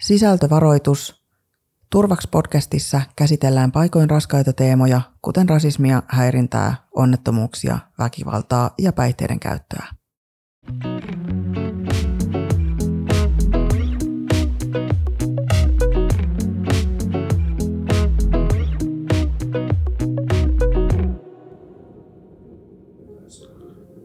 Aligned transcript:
Sisältövaroitus. 0.00 1.22
Turvaks 1.90 2.26
podcastissa 2.26 3.00
käsitellään 3.16 3.72
paikoin 3.72 4.10
raskaita 4.10 4.52
teemoja, 4.52 5.00
kuten 5.22 5.48
rasismia, 5.48 6.02
häirintää, 6.08 6.74
onnettomuuksia, 6.96 7.78
väkivaltaa 7.98 8.70
ja 8.78 8.92
päihteiden 8.92 9.40
käyttöä. 9.40 9.84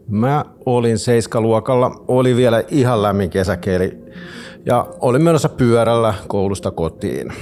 Mä 0.08 0.44
olin 0.66 0.98
seiskaluokalla, 0.98 2.04
oli 2.08 2.36
vielä 2.36 2.62
ihan 2.68 3.02
lämmin 3.02 3.30
kesäkeli 3.30 4.04
ja 4.66 4.86
olin 5.00 5.22
menossa 5.22 5.48
pyörällä 5.48 6.14
koulusta 6.28 6.70
kotiin. 6.70 7.32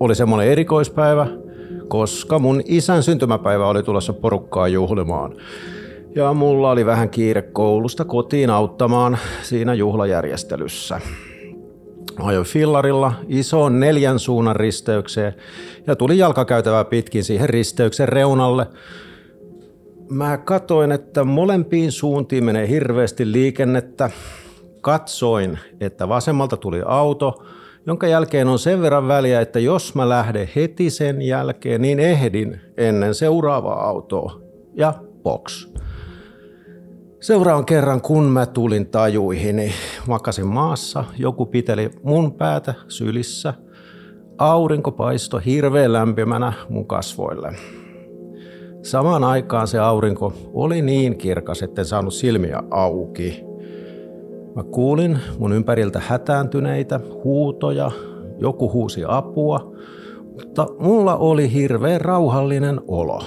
Oli 0.00 0.14
semmoinen 0.14 0.48
erikoispäivä, 0.48 1.26
koska 1.88 2.38
mun 2.38 2.62
isän 2.64 3.02
syntymäpäivä 3.02 3.66
oli 3.68 3.82
tulossa 3.82 4.12
porukkaa 4.12 4.68
juhlimaan. 4.68 5.36
Ja 6.14 6.34
mulla 6.34 6.70
oli 6.70 6.86
vähän 6.86 7.10
kiire 7.10 7.42
koulusta 7.42 8.04
kotiin 8.04 8.50
auttamaan 8.50 9.18
siinä 9.42 9.74
juhlajärjestelyssä. 9.74 11.00
Ajoin 12.18 12.46
fillarilla 12.46 13.12
isoon 13.28 13.80
neljän 13.80 14.18
suunnan 14.18 14.56
risteykseen 14.56 15.34
ja 15.86 15.96
tuli 15.96 16.18
jalkakäytävää 16.18 16.84
pitkin 16.84 17.24
siihen 17.24 17.48
risteyksen 17.48 18.08
reunalle. 18.08 18.66
Mä 20.10 20.36
katoin, 20.36 20.92
että 20.92 21.24
molempiin 21.24 21.92
suuntiin 21.92 22.44
menee 22.44 22.68
hirveästi 22.68 23.32
liikennettä 23.32 24.10
Katsoin, 24.88 25.58
että 25.80 26.08
vasemmalta 26.08 26.56
tuli 26.56 26.82
auto, 26.86 27.44
jonka 27.86 28.06
jälkeen 28.06 28.48
on 28.48 28.58
sen 28.58 28.82
verran 28.82 29.08
väliä, 29.08 29.40
että 29.40 29.58
jos 29.58 29.94
mä 29.94 30.08
lähden 30.08 30.48
heti 30.56 30.90
sen 30.90 31.22
jälkeen, 31.22 31.82
niin 31.82 32.00
ehdin 32.00 32.60
ennen 32.76 33.14
seuraavaa 33.14 33.88
autoa. 33.88 34.40
Ja 34.74 34.94
box. 35.22 35.68
Seuraavan 37.20 37.64
kerran, 37.64 38.00
kun 38.00 38.24
mä 38.24 38.46
tulin 38.46 38.86
tajuihin, 38.86 39.56
niin 39.56 39.72
makasin 40.06 40.46
maassa, 40.46 41.04
joku 41.18 41.46
piteli 41.46 41.90
mun 42.02 42.32
päätä 42.32 42.74
sylissä. 42.88 43.54
Aurinko 44.38 44.92
paisto 44.92 45.38
hirveän 45.38 45.92
lämpimänä 45.92 46.52
mun 46.68 46.86
kasvoille. 46.86 47.52
Samaan 48.82 49.24
aikaan 49.24 49.68
se 49.68 49.78
aurinko 49.78 50.32
oli 50.52 50.82
niin 50.82 51.18
kirkas, 51.18 51.62
etten 51.62 51.84
saanut 51.84 52.14
silmiä 52.14 52.62
auki. 52.70 53.47
Mä 54.58 54.64
kuulin 54.64 55.18
mun 55.38 55.52
ympäriltä 55.52 56.00
hätääntyneitä 56.06 57.00
huutoja, 57.24 57.90
joku 58.38 58.72
huusi 58.72 59.02
apua, 59.08 59.72
mutta 60.32 60.66
mulla 60.78 61.16
oli 61.16 61.52
hirveän 61.52 62.00
rauhallinen 62.00 62.80
olo. 62.88 63.22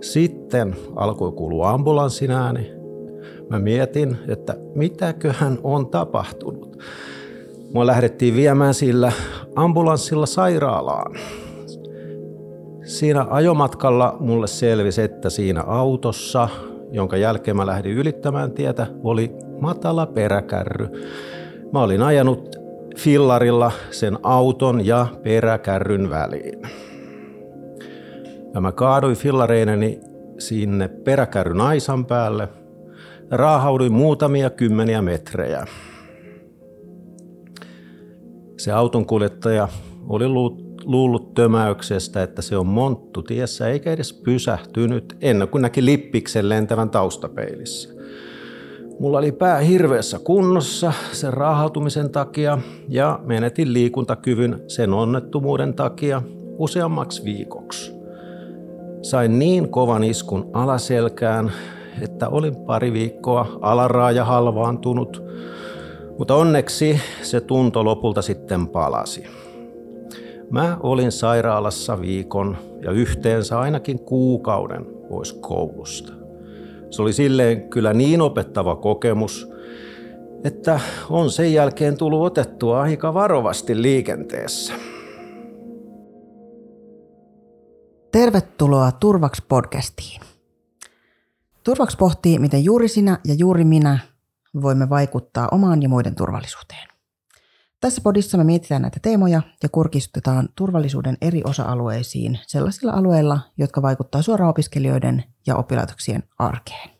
Sitten 0.00 0.76
alkoi 0.96 1.32
kuulua 1.32 1.70
ambulanssin 1.70 2.30
ääni. 2.30 2.72
Mä 3.50 3.58
mietin, 3.58 4.16
että 4.28 4.54
mitäköhän 4.74 5.58
on 5.62 5.86
tapahtunut. 5.86 6.78
Mua 7.74 7.86
lähdettiin 7.86 8.36
viemään 8.36 8.74
sillä 8.74 9.12
ambulanssilla 9.54 10.26
sairaalaan. 10.26 11.14
Siinä 12.84 13.26
ajomatkalla 13.30 14.16
mulle 14.20 14.46
selvisi, 14.46 15.02
että 15.02 15.30
siinä 15.30 15.62
autossa, 15.62 16.48
jonka 16.90 17.16
jälkeen 17.16 17.56
mä 17.56 17.66
lähdin 17.66 17.92
ylittämään 17.92 18.52
tietä, 18.52 18.86
oli 19.04 19.51
matala 19.62 20.06
peräkärry. 20.06 20.88
Mä 21.72 21.82
olin 21.82 22.02
ajanut 22.02 22.56
fillarilla 22.96 23.72
sen 23.90 24.18
auton 24.22 24.86
ja 24.86 25.06
peräkärryn 25.22 26.10
väliin. 26.10 26.62
Ja 28.54 28.60
mä 28.60 28.72
kaaduin 28.72 29.16
fillareineni 29.16 30.00
sinne 30.38 30.88
peräkärryn 30.88 31.60
aisan 31.60 32.06
päälle. 32.06 32.48
Raahauduin 33.30 33.92
muutamia 33.92 34.50
kymmeniä 34.50 35.02
metrejä. 35.02 35.66
Se 38.58 38.72
auton 38.72 39.06
kuljettaja 39.06 39.68
oli 40.08 40.28
luullut 40.84 41.34
tömäyksestä, 41.34 42.22
että 42.22 42.42
se 42.42 42.56
on 42.56 42.66
monttu 42.66 43.22
tiessä 43.22 43.68
eikä 43.68 43.92
edes 43.92 44.12
pysähtynyt 44.12 45.16
ennen 45.20 45.48
kuin 45.48 45.62
näki 45.62 45.84
lippiksen 45.84 46.48
lentävän 46.48 46.90
taustapeilissä. 46.90 48.01
Mulla 49.02 49.18
oli 49.18 49.32
pää 49.32 49.58
hirveässä 49.58 50.18
kunnossa 50.18 50.92
sen 51.12 51.32
raahautumisen 51.32 52.10
takia 52.10 52.58
ja 52.88 53.20
menetin 53.24 53.72
liikuntakyvyn 53.72 54.62
sen 54.68 54.92
onnettomuuden 54.92 55.74
takia 55.74 56.22
useammaksi 56.58 57.24
viikoksi. 57.24 57.92
Sain 59.02 59.38
niin 59.38 59.68
kovan 59.68 60.04
iskun 60.04 60.50
alaselkään, 60.52 61.52
että 62.02 62.28
olin 62.28 62.56
pari 62.56 62.92
viikkoa 62.92 63.58
alaraaja 63.60 64.24
halvaantunut, 64.24 65.22
mutta 66.18 66.34
onneksi 66.34 67.00
se 67.22 67.40
tunto 67.40 67.84
lopulta 67.84 68.22
sitten 68.22 68.68
palasi. 68.68 69.26
Mä 70.50 70.76
olin 70.82 71.12
sairaalassa 71.12 72.00
viikon 72.00 72.56
ja 72.82 72.90
yhteensä 72.90 73.60
ainakin 73.60 73.98
kuukauden 73.98 74.86
pois 75.08 75.32
koulusta. 75.32 76.21
Se 76.92 77.02
oli 77.02 77.12
silleen 77.12 77.70
kyllä 77.70 77.92
niin 77.92 78.20
opettava 78.20 78.76
kokemus, 78.76 79.48
että 80.44 80.80
on 81.10 81.30
sen 81.30 81.52
jälkeen 81.52 81.98
tullut 81.98 82.26
otettua 82.26 82.80
aika 82.82 83.14
varovasti 83.14 83.82
liikenteessä. 83.82 84.74
Tervetuloa 88.12 88.92
Turvaks 88.92 89.42
podcastiin. 89.48 90.20
Turvaks 91.64 91.96
pohtii, 91.96 92.38
miten 92.38 92.64
juuri 92.64 92.88
sinä 92.88 93.18
ja 93.24 93.34
juuri 93.34 93.64
minä 93.64 93.98
voimme 94.62 94.88
vaikuttaa 94.88 95.48
omaan 95.52 95.82
ja 95.82 95.88
muiden 95.88 96.14
turvallisuuteen. 96.14 96.91
Tässä 97.82 98.00
podissa 98.04 98.38
me 98.38 98.44
mietitään 98.44 98.82
näitä 98.82 99.00
teemoja 99.02 99.42
ja 99.62 99.68
kurkistutetaan 99.68 100.48
turvallisuuden 100.56 101.16
eri 101.20 101.42
osa-alueisiin 101.44 102.38
sellaisilla 102.46 102.92
alueilla, 102.92 103.40
jotka 103.58 103.82
vaikuttavat 103.82 104.24
suoraan 104.24 104.50
opiskelijoiden 104.50 105.24
ja 105.46 105.56
oppilaitoksien 105.56 106.22
arkeen. 106.38 106.90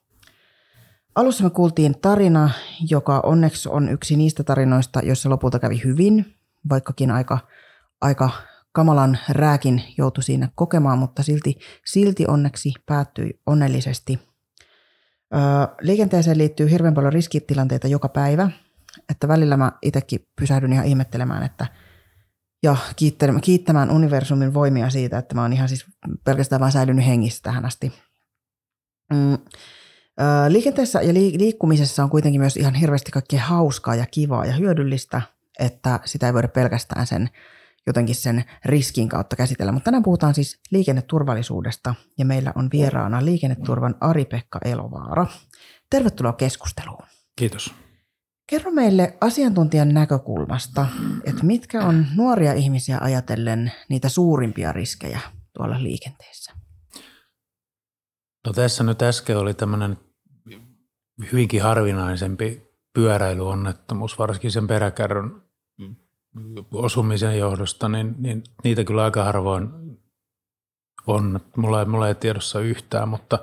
Alussa 1.14 1.44
me 1.44 1.50
kuultiin 1.50 2.00
tarina, 2.00 2.50
joka 2.90 3.20
onneksi 3.20 3.68
on 3.68 3.88
yksi 3.88 4.16
niistä 4.16 4.44
tarinoista, 4.44 5.00
joissa 5.02 5.30
lopulta 5.30 5.58
kävi 5.58 5.80
hyvin, 5.84 6.34
vaikkakin 6.70 7.10
aika, 7.10 7.38
aika 8.00 8.30
kamalan 8.72 9.18
rääkin 9.28 9.82
joutui 9.98 10.24
siinä 10.24 10.48
kokemaan, 10.54 10.98
mutta 10.98 11.22
silti, 11.22 11.58
silti 11.84 12.24
onneksi 12.28 12.72
päättyi 12.86 13.40
onnellisesti. 13.46 14.18
Öö, 15.34 15.40
liikenteeseen 15.80 16.38
liittyy 16.38 16.70
hirveän 16.70 16.94
paljon 16.94 17.12
riskitilanteita 17.12 17.88
joka 17.88 18.08
päivä, 18.08 18.50
että 19.08 19.28
välillä 19.28 19.56
mä 19.56 19.72
itsekin 19.82 20.28
pysähdyn 20.40 20.72
ihan 20.72 20.86
ihmettelemään, 20.86 21.42
että 21.42 21.66
ja 22.62 22.76
kiittämään 23.42 23.90
universumin 23.90 24.54
voimia 24.54 24.90
siitä, 24.90 25.18
että 25.18 25.34
mä 25.34 25.42
oon 25.42 25.52
ihan 25.52 25.68
siis 25.68 25.86
pelkästään 26.24 26.60
vain 26.60 26.72
säilynyt 26.72 27.06
hengissä 27.06 27.42
tähän 27.42 27.64
asti. 27.64 27.92
Mm. 29.12 29.38
Liikenteessä 30.48 31.02
ja 31.02 31.14
liikkumisessa 31.14 32.04
on 32.04 32.10
kuitenkin 32.10 32.40
myös 32.40 32.56
ihan 32.56 32.74
hirveästi 32.74 33.10
kaikkea 33.10 33.40
hauskaa 33.40 33.94
ja 33.94 34.06
kivaa 34.06 34.46
ja 34.46 34.52
hyödyllistä, 34.52 35.22
että 35.58 36.00
sitä 36.04 36.26
ei 36.26 36.34
voida 36.34 36.48
pelkästään 36.48 37.06
sen 37.06 37.30
jotenkin 37.86 38.14
sen 38.14 38.44
riskin 38.64 39.08
kautta 39.08 39.36
käsitellä. 39.36 39.72
Mutta 39.72 39.84
tänään 39.84 40.02
puhutaan 40.02 40.34
siis 40.34 40.60
liikenneturvallisuudesta 40.70 41.94
ja 42.18 42.24
meillä 42.24 42.52
on 42.54 42.68
vieraana 42.72 43.24
liikenneturvan 43.24 43.94
Ari-Pekka 44.00 44.58
Elovaara. 44.64 45.26
Tervetuloa 45.90 46.32
keskusteluun. 46.32 47.04
Kiitos. 47.36 47.74
Kerro 48.52 48.70
meille 48.70 49.16
asiantuntijan 49.20 49.94
näkökulmasta, 49.94 50.86
että 51.24 51.44
mitkä 51.44 51.84
on 51.84 52.06
nuoria 52.16 52.52
ihmisiä 52.52 52.98
ajatellen 53.00 53.72
niitä 53.88 54.08
suurimpia 54.08 54.72
riskejä 54.72 55.20
tuolla 55.56 55.82
liikenteessä? 55.82 56.52
No 58.46 58.52
tässä 58.52 58.84
nyt 58.84 59.02
äsken 59.02 59.38
oli 59.38 59.54
tämmöinen 59.54 59.96
hyvinkin 61.32 61.62
harvinaisempi 61.62 62.62
pyöräilyonnettomuus, 62.94 64.18
varsinkin 64.18 64.50
sen 64.50 64.66
peräkärryn 64.66 65.42
osumisen 66.72 67.38
johdosta, 67.38 67.88
niin, 67.88 68.14
niin 68.18 68.42
niitä 68.64 68.84
kyllä 68.84 69.04
aika 69.04 69.24
harvoin 69.24 69.68
on. 71.06 71.40
Mulla 71.56 71.80
ei, 71.80 71.86
mulla 71.86 72.08
ei 72.08 72.14
tiedossa 72.14 72.60
yhtään, 72.60 73.08
mutta 73.08 73.38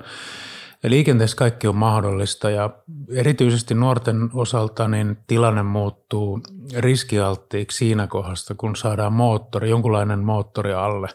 liikenteessä 0.82 1.36
kaikki 1.36 1.68
on 1.68 1.76
mahdollista 1.76 2.50
ja 2.50 2.70
erityisesti 3.14 3.74
nuorten 3.74 4.30
osalta 4.32 4.88
niin 4.88 5.16
tilanne 5.26 5.62
muuttuu 5.62 6.40
riskialttiiksi 6.76 7.78
siinä 7.78 8.06
kohdassa, 8.06 8.54
kun 8.54 8.76
saadaan 8.76 9.12
moottori, 9.12 9.70
jonkunlainen 9.70 10.18
moottori 10.18 10.72
alle. 10.72 11.08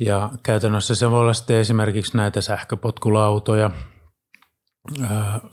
Ja 0.00 0.30
käytännössä 0.42 0.94
se 0.94 1.10
voi 1.10 1.20
olla 1.20 1.32
sitten 1.32 1.56
esimerkiksi 1.56 2.16
näitä 2.16 2.40
sähköpotkulautoja, 2.40 3.70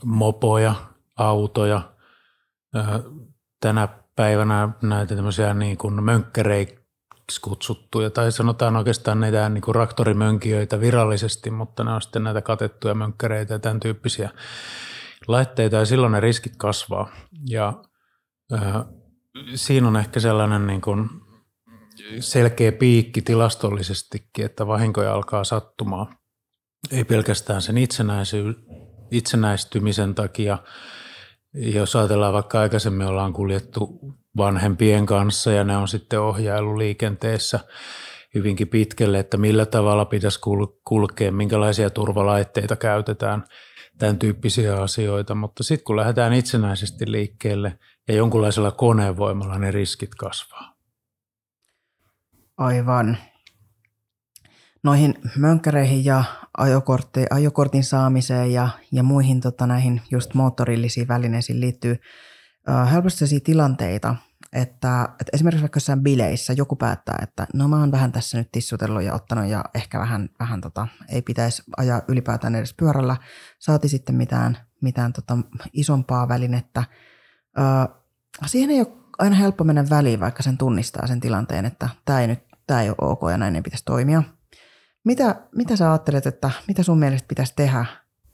mopoja, 0.04 0.74
autoja. 1.16 1.92
Tänä 3.60 3.88
päivänä 4.16 4.68
näitä 4.82 5.16
tämmöisiä 5.16 5.54
niin 5.54 5.78
kuin 5.78 6.04
mönkkäreiksi 6.04 6.83
kutsuttuja, 7.40 8.10
tai 8.10 8.32
sanotaan 8.32 8.76
oikeastaan 8.76 9.20
näitä 9.20 9.48
niin 9.48 9.62
kuin 9.62 9.74
raktorimönkijöitä 9.74 10.80
virallisesti, 10.80 11.50
mutta 11.50 11.84
ne 11.84 11.92
on 11.92 12.02
sitten 12.02 12.24
näitä 12.24 12.42
katettuja 12.42 12.94
mönkkäreitä 12.94 13.54
ja 13.54 13.58
tämän 13.58 13.80
tyyppisiä 13.80 14.30
laitteita, 15.28 15.76
ja 15.76 15.84
silloin 15.84 16.12
ne 16.12 16.20
riskit 16.20 16.56
kasvaa. 16.56 17.08
Ja 17.48 17.82
äh, 18.52 18.84
siinä 19.54 19.88
on 19.88 19.96
ehkä 19.96 20.20
sellainen 20.20 20.66
niin 20.66 20.80
kuin 20.80 21.10
selkeä 22.20 22.72
piikki 22.72 23.22
tilastollisestikin, 23.22 24.44
että 24.44 24.66
vahinkoja 24.66 25.14
alkaa 25.14 25.44
sattumaan. 25.44 26.16
Ei 26.90 27.04
pelkästään 27.04 27.62
sen 27.62 27.76
itsenäisy- 27.76 28.64
itsenäistymisen 29.10 30.14
takia. 30.14 30.58
Jos 31.54 31.96
ajatellaan 31.96 32.32
vaikka 32.34 32.60
aikaisemmin 32.60 33.06
ollaan 33.06 33.32
kuljettu 33.32 34.00
vanhempien 34.36 35.06
kanssa 35.06 35.52
ja 35.52 35.64
ne 35.64 35.76
on 35.76 35.88
sitten 35.88 36.20
ohjailu 36.20 36.78
liikenteessä 36.78 37.60
hyvinkin 38.34 38.68
pitkälle, 38.68 39.18
että 39.18 39.36
millä 39.36 39.66
tavalla 39.66 40.04
pitäisi 40.04 40.40
kulkea, 40.84 41.32
minkälaisia 41.32 41.90
turvalaitteita 41.90 42.76
käytetään, 42.76 43.44
tämän 43.98 44.18
tyyppisiä 44.18 44.82
asioita. 44.82 45.34
Mutta 45.34 45.62
sitten 45.62 45.84
kun 45.84 45.96
lähdetään 45.96 46.32
itsenäisesti 46.32 47.12
liikkeelle 47.12 47.78
ja 48.08 48.14
jonkunlaisella 48.14 48.70
konevoimalla, 48.70 49.58
ne 49.58 49.70
riskit 49.70 50.14
kasvaa. 50.14 50.74
Aivan. 52.56 53.18
Noihin 54.82 55.14
mönkkäreihin 55.36 56.04
ja 56.04 56.24
ajokortin 57.30 57.84
saamiseen 57.84 58.52
ja, 58.52 58.68
ja 58.92 59.02
muihin 59.02 59.40
tota, 59.40 59.66
näihin 59.66 60.02
just 60.10 60.34
moottorillisiin 60.34 61.08
välineisiin 61.08 61.60
liittyy 61.60 61.96
helposti 62.92 63.18
sellaisia 63.18 63.40
tilanteita, 63.44 64.16
että, 64.52 65.08
että 65.20 65.30
esimerkiksi 65.32 65.62
vaikka 65.62 65.76
jossain 65.76 66.02
bileissä 66.02 66.52
joku 66.52 66.76
päättää, 66.76 67.18
että 67.22 67.46
no 67.54 67.68
mä 67.68 67.80
oon 67.80 67.92
vähän 67.92 68.12
tässä 68.12 68.38
nyt 68.38 68.52
tissutellut 68.52 69.02
ja 69.02 69.14
ottanut 69.14 69.46
ja 69.46 69.64
ehkä 69.74 69.98
vähän, 69.98 70.28
vähän 70.40 70.60
tota, 70.60 70.88
ei 71.08 71.22
pitäisi 71.22 71.62
ajaa 71.76 72.02
ylipäätään 72.08 72.54
edes 72.54 72.74
pyörällä, 72.74 73.16
saati 73.58 73.88
sitten 73.88 74.14
mitään, 74.14 74.58
mitään 74.82 75.12
tota 75.12 75.38
isompaa 75.72 76.28
välinettä. 76.28 76.84
Äh, 77.58 77.88
siihen 78.46 78.70
ei 78.70 78.80
ole 78.80 78.92
aina 79.18 79.36
helppo 79.36 79.64
mennä 79.64 79.84
väliin, 79.90 80.20
vaikka 80.20 80.42
sen 80.42 80.58
tunnistaa 80.58 81.06
sen 81.06 81.20
tilanteen, 81.20 81.64
että 81.64 81.88
tämä 82.04 82.20
ei 82.20 82.26
nyt 82.26 82.44
tämä 82.66 82.82
ei 82.82 82.88
ole 82.88 82.96
ok 83.00 83.20
ja 83.30 83.38
näin 83.38 83.56
ei 83.56 83.62
pitäisi 83.62 83.84
toimia. 83.84 84.22
Mitä, 85.04 85.40
mitä 85.56 85.76
sä 85.76 85.90
ajattelet, 85.90 86.26
että 86.26 86.50
mitä 86.68 86.82
sun 86.82 86.98
mielestä 86.98 87.28
pitäisi 87.28 87.52
tehdä, 87.56 87.86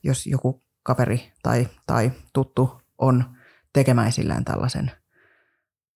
jos 0.02 0.26
joku 0.26 0.64
kaveri 0.82 1.32
tai, 1.42 1.68
tai 1.86 2.12
tuttu 2.32 2.80
on 2.98 3.24
tekemäisillään 3.72 4.44
tällaisen 4.44 4.90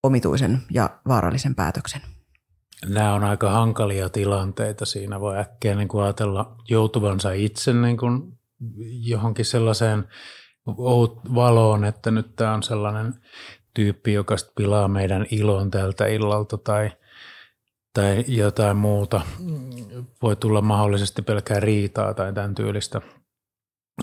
omituisen 0.02 0.62
ja 0.70 0.90
vaarallisen 1.08 1.54
päätöksen? 1.54 2.00
Nämä 2.86 3.14
on 3.14 3.24
aika 3.24 3.50
hankalia 3.50 4.08
tilanteita. 4.08 4.84
Siinä 4.84 5.20
voi 5.20 5.38
äkkiä 5.38 5.74
niin 5.74 5.88
kuin 5.88 6.04
ajatella 6.04 6.56
joutuvansa 6.68 7.32
itse 7.32 7.72
niin 7.72 7.96
kuin 7.96 8.38
johonkin 9.00 9.44
sellaiseen 9.44 10.08
valoon, 11.34 11.84
että 11.84 12.10
nyt 12.10 12.36
tämä 12.36 12.54
on 12.54 12.62
sellainen 12.62 13.14
tyyppi, 13.74 14.12
joka 14.12 14.36
pilaa 14.56 14.88
meidän 14.88 15.26
ilon 15.30 15.70
tältä 15.70 16.06
illalta 16.06 16.58
tai, 16.58 16.90
tai 17.92 18.24
jotain 18.28 18.76
muuta. 18.76 19.20
Voi 20.22 20.36
tulla 20.36 20.60
mahdollisesti 20.60 21.22
pelkää 21.22 21.60
riitaa 21.60 22.14
tai 22.14 22.32
tämän 22.32 22.54
tyylistä. 22.54 23.00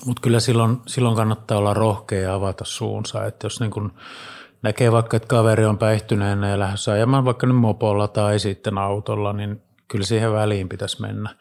Mutta 0.06 0.22
kyllä 0.22 0.40
silloin, 0.40 0.78
silloin 0.88 1.16
kannattaa 1.16 1.58
olla 1.58 1.74
rohkea 1.74 2.22
ja 2.22 2.34
avata 2.34 2.66
suunsa. 2.66 3.26
Että 3.26 3.46
jos 3.46 3.60
niin 3.60 3.72
kun 3.72 3.94
näkee 4.64 4.92
vaikka, 4.92 5.18
että 5.18 5.28
kaveri 5.28 5.66
on 5.66 5.78
päihtyneenä 5.78 6.50
ja 6.50 6.60
lähdössä 6.60 6.92
ajamaan 6.92 7.26
vaikka 7.26 7.48
nyt 7.48 7.58
mopolla 7.58 8.08
tai 8.08 8.40
sitten 8.40 8.78
autolla, 8.78 9.34
niin 9.34 9.62
kyllä 9.88 10.06
siihen 10.06 10.34
väliin 10.34 10.70
pitäisi 10.70 11.02
mennä 11.02 11.36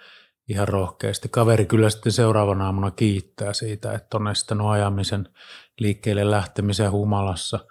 ihan 0.48 0.68
rohkeasti. 0.68 1.28
Kaveri 1.28 1.66
kyllä 1.66 1.90
sitten 1.90 2.12
seuraavana 2.12 2.66
aamuna 2.66 2.90
kiittää 2.90 3.52
siitä, 3.52 3.92
että 3.92 4.16
on 4.16 4.28
estänyt 4.28 4.66
ajamisen 4.66 5.28
liikkeelle 5.78 6.30
lähtemisen 6.30 6.90
humalassa– 6.90 7.58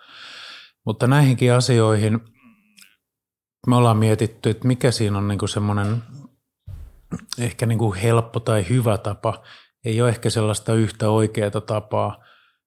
mutta 0.89 1.07
näihinkin 1.07 1.53
asioihin 1.53 2.19
me 3.67 3.75
ollaan 3.75 3.97
mietitty, 3.97 4.49
että 4.49 4.67
mikä 4.67 4.91
siinä 4.91 5.17
on 5.17 5.27
niin 5.27 5.49
semmoinen 5.49 6.03
ehkä 7.39 7.65
niin 7.65 7.79
kuin 7.79 7.99
helppo 7.99 8.39
tai 8.39 8.65
hyvä 8.69 8.97
tapa. 8.97 9.43
Ei 9.85 10.01
ole 10.01 10.09
ehkä 10.09 10.29
sellaista 10.29 10.73
yhtä 10.73 11.09
oikeaa 11.09 11.61
tapaa, 11.61 12.23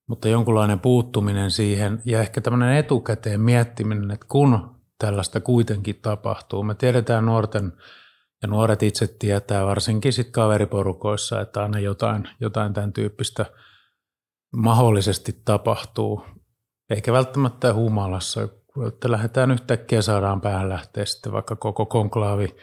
mutta 0.09 0.29
jonkunlainen 0.29 0.81
puuttuminen 0.81 1.51
siihen 1.51 2.03
ja 2.05 2.21
ehkä 2.21 2.41
tämmöinen 2.41 2.77
etukäteen 2.77 3.41
miettiminen, 3.41 4.11
että 4.11 4.27
kun 4.29 4.81
tällaista 4.99 5.41
kuitenkin 5.41 6.01
tapahtuu. 6.03 6.63
Me 6.63 6.75
tiedetään 6.75 7.27
nuorten 7.27 7.73
ja 8.43 8.49
nuoret 8.49 8.83
itse 8.83 9.07
tietää 9.19 9.67
varsinkin 9.67 10.13
sitten 10.13 10.33
kaveriporukoissa, 10.33 11.41
että 11.41 11.63
aina 11.63 11.79
jotain, 11.79 12.29
jotain 12.41 12.73
tämän 12.73 12.93
tyyppistä 12.93 13.47
mahdollisesti 14.57 15.43
tapahtuu 15.45 16.25
eikä 16.91 17.13
välttämättä 17.13 17.75
humalassa, 17.75 18.49
että 18.89 19.11
lähdetään 19.11 19.51
yhtäkkiä 19.51 20.03
saadaan 20.03 20.41
päähän 20.41 20.69
lähteä 20.69 21.05
sitten 21.05 21.33
vaikka 21.33 21.57
koko 21.57 21.87
konklaavi 21.87 22.57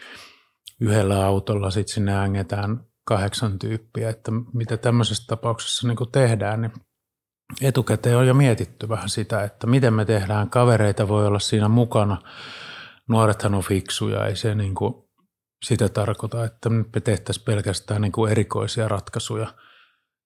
yhdellä 0.81 1.25
autolla, 1.25 1.71
sitten 1.71 1.93
sinne 1.93 2.17
ängetään 2.17 2.85
kahdeksan 3.05 3.59
tyyppiä, 3.59 4.09
että 4.09 4.31
mitä 4.53 4.77
tämmöisessä 4.77 5.23
tapauksessa 5.27 5.87
niin 5.87 5.97
tehdään, 6.11 6.61
niin 6.61 6.71
etukäteen 7.61 8.17
on 8.17 8.27
jo 8.27 8.33
mietitty 8.33 8.89
vähän 8.89 9.09
sitä, 9.09 9.43
että 9.43 9.67
miten 9.67 9.93
me 9.93 10.05
tehdään, 10.05 10.49
kavereita 10.49 11.07
voi 11.07 11.27
olla 11.27 11.39
siinä 11.39 11.67
mukana, 11.67 12.21
nuorethan 13.09 13.55
on 13.55 13.63
fiksuja, 13.63 14.25
ei 14.25 14.35
se 14.35 14.55
niin 14.55 14.75
kuin 14.75 14.93
sitä 15.65 15.89
tarkoita, 15.89 16.45
että 16.45 16.69
me 16.69 17.01
tehtäisiin 17.03 17.45
pelkästään 17.45 18.01
niin 18.01 18.11
kuin 18.11 18.31
erikoisia 18.31 18.87
ratkaisuja– 18.87 19.53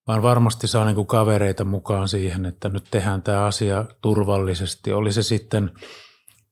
vaan 0.07 0.21
varmasti 0.21 0.67
saa 0.67 0.85
niin 0.85 0.95
kuin 0.95 1.07
kavereita 1.07 1.65
mukaan 1.65 2.07
siihen, 2.07 2.45
että 2.45 2.69
nyt 2.69 2.83
tehdään 2.91 3.21
tämä 3.21 3.45
asia 3.45 3.85
turvallisesti. 4.01 4.93
Oli 4.93 5.11
se 5.11 5.23
sitten 5.23 5.71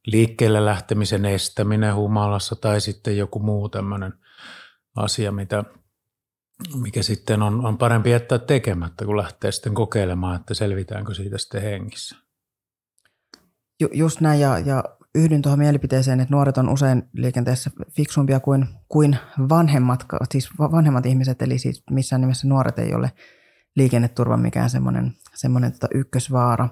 liikkeelle 0.05 0.65
lähtemisen 0.65 1.25
estäminen 1.25 1.95
humalassa 1.95 2.55
tai 2.55 2.81
sitten 2.81 3.17
joku 3.17 3.39
muu 3.39 3.69
tämmöinen 3.69 4.13
asia, 4.95 5.31
mitä, 5.31 5.63
mikä 6.75 7.03
sitten 7.03 7.41
on, 7.41 7.65
on 7.65 7.77
parempi 7.77 8.11
jättää 8.11 8.39
tekemättä, 8.39 9.05
kun 9.05 9.17
lähtee 9.17 9.51
sitten 9.51 9.73
kokeilemaan, 9.73 10.35
että 10.35 10.53
selvitäänkö 10.53 11.13
siitä 11.13 11.37
sitten 11.37 11.61
hengissä. 11.61 12.15
Ju, 13.79 13.89
just 13.93 14.21
näin, 14.21 14.39
ja, 14.39 14.59
ja 14.59 14.83
yhdyn 15.15 15.41
tuohon 15.41 15.59
mielipiteeseen, 15.59 16.19
että 16.19 16.33
nuoret 16.33 16.57
on 16.57 16.69
usein 16.69 17.03
liikenteessä 17.13 17.71
fiksumpia 17.95 18.39
kuin, 18.39 18.67
kuin 18.89 19.17
vanhemmat, 19.49 20.05
siis 20.31 20.49
vanhemmat 20.59 21.05
ihmiset, 21.05 21.41
eli 21.41 21.59
siis 21.59 21.83
missään 21.91 22.21
nimessä 22.21 22.47
nuoret 22.47 22.79
ei 22.79 22.93
ole– 22.93 23.11
liikenneturva 23.75 24.37
mikään 24.37 24.69
semmoinen, 24.69 25.13
semmoinen 25.35 25.71
tota 25.71 25.87
ykkösvaara. 25.93 26.69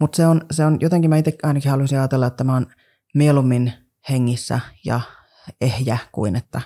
Mutta 0.00 0.16
se 0.16 0.26
on, 0.26 0.46
se 0.50 0.64
on, 0.64 0.76
jotenkin 0.80 1.10
mä 1.10 1.16
itse 1.16 1.36
ainakin 1.42 1.70
haluaisin 1.70 1.98
ajatella, 1.98 2.26
että 2.26 2.44
mä 2.44 2.54
oon 2.54 2.66
mieluummin 3.14 3.72
hengissä 4.08 4.60
ja 4.84 5.00
ehjä 5.60 5.98
kuin 6.12 6.36
että 6.36 6.60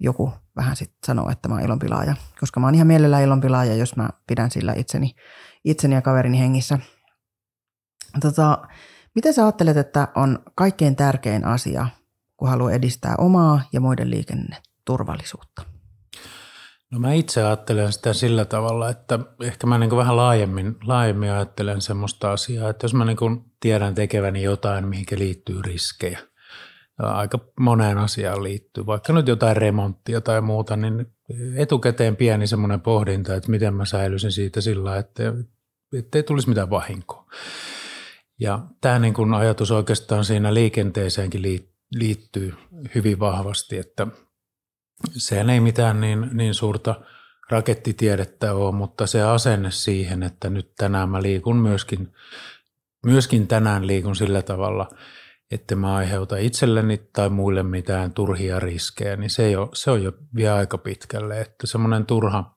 joku 0.00 0.32
vähän 0.60 0.76
sitten 0.76 0.98
sanoo, 1.06 1.30
että 1.30 1.48
mä 1.48 1.54
oon 1.54 1.64
ilonpilaaja. 1.64 2.14
Koska 2.40 2.60
mä 2.60 2.66
oon 2.66 2.74
ihan 2.74 2.86
mielellään 2.86 3.22
ilonpilaaja, 3.22 3.74
jos 3.74 3.96
mä 3.96 4.08
pidän 4.26 4.50
sillä 4.50 4.72
itseni, 4.76 5.14
itseni 5.64 5.94
ja 5.94 6.02
kaverini 6.02 6.38
hengissä. 6.38 6.78
Tota, 8.20 8.62
miten 9.14 9.34
sä 9.34 9.42
ajattelet, 9.42 9.76
että 9.76 10.08
on 10.14 10.38
kaikkein 10.54 10.96
tärkein 10.96 11.44
asia, 11.44 11.86
kun 12.36 12.48
haluaa 12.48 12.72
edistää 12.72 13.14
omaa 13.18 13.60
ja 13.72 13.80
muiden 13.80 14.10
liikenneturvallisuutta? 14.10 15.62
No 16.90 16.98
mä 16.98 17.12
itse 17.12 17.42
ajattelen 17.42 17.92
sitä 17.92 18.12
sillä 18.12 18.44
tavalla, 18.44 18.88
että 18.88 19.18
ehkä 19.42 19.66
mä 19.66 19.78
niin 19.78 19.96
vähän 19.96 20.16
laajemmin, 20.16 20.76
laajemmin 20.84 21.32
ajattelen 21.32 21.80
semmoista 21.80 22.32
asiaa, 22.32 22.70
että 22.70 22.84
jos 22.84 22.94
mä 22.94 23.04
niin 23.04 23.16
tiedän 23.60 23.94
tekeväni 23.94 24.42
jotain, 24.42 24.88
mihinkä 24.88 25.18
liittyy 25.18 25.62
riskejä, 25.62 26.18
aika 27.02 27.38
moneen 27.60 27.98
asiaan 27.98 28.42
liittyy, 28.42 28.86
vaikka 28.86 29.12
nyt 29.12 29.28
jotain 29.28 29.56
remonttia 29.56 30.20
tai 30.20 30.40
muuta, 30.40 30.76
niin 30.76 31.06
etukäteen 31.56 32.16
pieni 32.16 32.46
semmoinen 32.46 32.80
pohdinta, 32.80 33.34
että 33.34 33.50
miten 33.50 33.74
mä 33.74 33.84
säilyisin 33.84 34.32
siitä 34.32 34.60
sillä, 34.60 34.96
että 34.96 35.22
ei 36.14 36.22
tulisi 36.22 36.48
mitään 36.48 36.70
vahinkoa. 36.70 37.26
Ja 38.40 38.58
tämä 38.80 38.98
niin 38.98 39.14
kuin 39.14 39.34
ajatus 39.34 39.70
oikeastaan 39.70 40.24
siinä 40.24 40.54
liikenteeseenkin 40.54 41.42
liittyy 41.94 42.54
hyvin 42.94 43.20
vahvasti, 43.20 43.78
että 43.78 44.06
sehän 45.16 45.50
ei 45.50 45.60
mitään 45.60 46.00
niin, 46.00 46.28
niin 46.32 46.54
suurta 46.54 46.94
rakettitiedettä 47.50 48.54
ole, 48.54 48.74
mutta 48.74 49.06
se 49.06 49.22
asenne 49.22 49.70
siihen, 49.70 50.22
että 50.22 50.50
nyt 50.50 50.72
tänään 50.78 51.08
mä 51.08 51.22
liikun 51.22 51.56
myöskin, 51.56 52.12
myöskin 53.06 53.46
tänään 53.46 53.86
liikun 53.86 54.16
sillä 54.16 54.42
tavalla, 54.42 54.90
että 55.50 55.76
mä 55.76 55.94
aiheuta 55.94 56.36
itselleni 56.36 56.98
tai 57.12 57.30
muille 57.30 57.62
mitään 57.62 58.12
turhia 58.12 58.60
riskejä, 58.60 59.16
niin 59.16 59.30
se, 59.30 59.50
jo, 59.50 59.70
se 59.74 59.90
on 59.90 60.02
jo 60.02 60.12
vielä 60.34 60.54
aika 60.54 60.78
pitkälle. 60.78 61.40
Että 61.40 61.66
semmoinen 61.66 62.06
turha, 62.06 62.56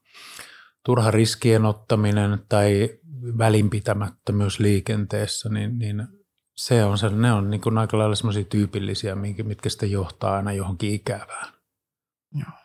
turha 0.85 1.11
riskien 1.11 1.65
ottaminen 1.65 2.45
tai 2.49 2.89
välinpitämättömyys 3.37 4.59
liikenteessä, 4.59 5.49
niin, 5.49 5.77
niin 5.77 6.07
Se 6.55 6.85
on 6.85 6.97
se, 6.97 7.09
ne 7.09 7.33
on 7.33 7.49
niin 7.49 7.61
kuin 7.61 7.77
aika 7.77 7.97
lailla 7.97 8.15
semmoisia 8.15 8.43
tyypillisiä, 8.43 9.15
mitkä 9.15 9.69
sitten 9.69 9.91
johtaa 9.91 10.35
aina 10.35 10.53
johonkin 10.53 10.93
ikävään. 10.93 11.53
Joo. 12.33 12.59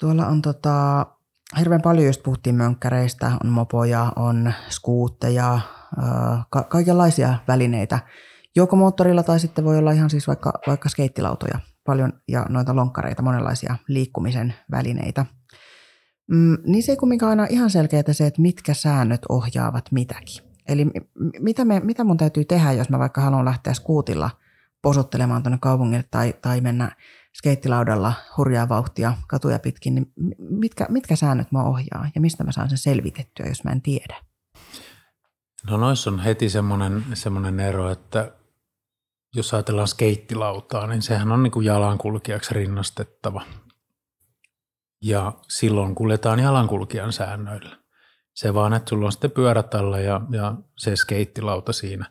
Tuolla 0.00 0.26
on 0.26 0.42
tota, 0.42 1.06
hirveän 1.58 1.82
paljon 1.82 2.06
just 2.06 2.22
puhuttiin 2.22 2.56
mönkkäreistä, 2.56 3.32
on 3.44 3.50
mopoja, 3.50 4.12
on 4.16 4.52
skuutteja, 4.68 5.60
ka- 6.50 6.62
kaikenlaisia 6.62 7.34
välineitä. 7.48 7.98
Joko 8.56 8.76
moottorilla 8.76 9.22
tai 9.22 9.40
sitten 9.40 9.64
voi 9.64 9.78
olla 9.78 9.92
ihan 9.92 10.10
siis 10.10 10.26
vaikka, 10.26 10.52
vaikka 10.66 10.88
skeittilautoja 10.88 11.58
paljon 11.86 12.12
ja 12.28 12.46
noita 12.48 12.76
lonkkareita, 12.76 13.22
monenlaisia 13.22 13.76
liikkumisen 13.88 14.54
välineitä. 14.70 15.26
Mm, 16.30 16.56
niin 16.66 16.82
se 16.82 16.92
ei 16.92 16.96
kumminkaan 16.96 17.30
aina 17.30 17.46
ihan 17.50 17.70
selkeää 17.70 18.12
se, 18.12 18.26
että 18.26 18.42
mitkä 18.42 18.74
säännöt 18.74 19.20
ohjaavat 19.28 19.84
mitäkin. 19.92 20.44
Eli 20.68 20.86
mitä, 21.40 21.64
me, 21.64 21.80
mitä 21.80 22.04
mun 22.04 22.16
täytyy 22.16 22.44
tehdä, 22.44 22.72
jos 22.72 22.90
mä 22.90 22.98
vaikka 22.98 23.20
haluan 23.20 23.44
lähteä 23.44 23.74
skuutilla 23.74 24.30
posuttelemaan 24.82 25.42
tuonne 25.42 25.58
kaupungille 25.62 26.04
tai, 26.10 26.34
tai 26.42 26.60
mennä 26.60 26.96
skeittilaudalla 27.38 28.12
hurjaa 28.36 28.68
vauhtia 28.68 29.14
katuja 29.28 29.58
pitkin, 29.58 29.94
niin 29.94 30.12
mitkä, 30.38 30.86
mitkä 30.88 31.16
säännöt 31.16 31.52
mä 31.52 31.62
ohjaa 31.62 32.08
ja 32.14 32.20
mistä 32.20 32.44
mä 32.44 32.52
saan 32.52 32.68
sen 32.68 32.78
selvitettyä, 32.78 33.46
jos 33.46 33.64
mä 33.64 33.70
en 33.70 33.82
tiedä? 33.82 34.16
No 35.70 35.76
noissa 35.76 36.10
on 36.10 36.18
heti 36.18 36.50
semmoinen, 36.50 37.04
semmoinen 37.14 37.60
ero, 37.60 37.90
että 37.90 38.32
jos 39.34 39.54
ajatellaan 39.54 39.88
skeittilautaa, 39.88 40.86
niin 40.86 41.02
sehän 41.02 41.32
on 41.32 41.42
niin 41.42 41.50
kuin 41.50 41.66
jalankulkijaksi 41.66 42.54
rinnastettava. 42.54 43.42
Ja 45.02 45.32
silloin 45.48 45.94
kuljetaan 45.94 46.40
jalankulkijan 46.40 47.12
säännöillä. 47.12 47.76
Se 48.34 48.54
vaan, 48.54 48.72
että 48.74 48.88
sulla 48.88 49.06
on 49.06 49.12
sitten 49.12 49.30
pyörät 49.30 49.74
alla 49.74 49.98
ja, 49.98 50.20
ja 50.30 50.54
se 50.78 50.96
skeittilauta 50.96 51.72
siinä. 51.72 52.10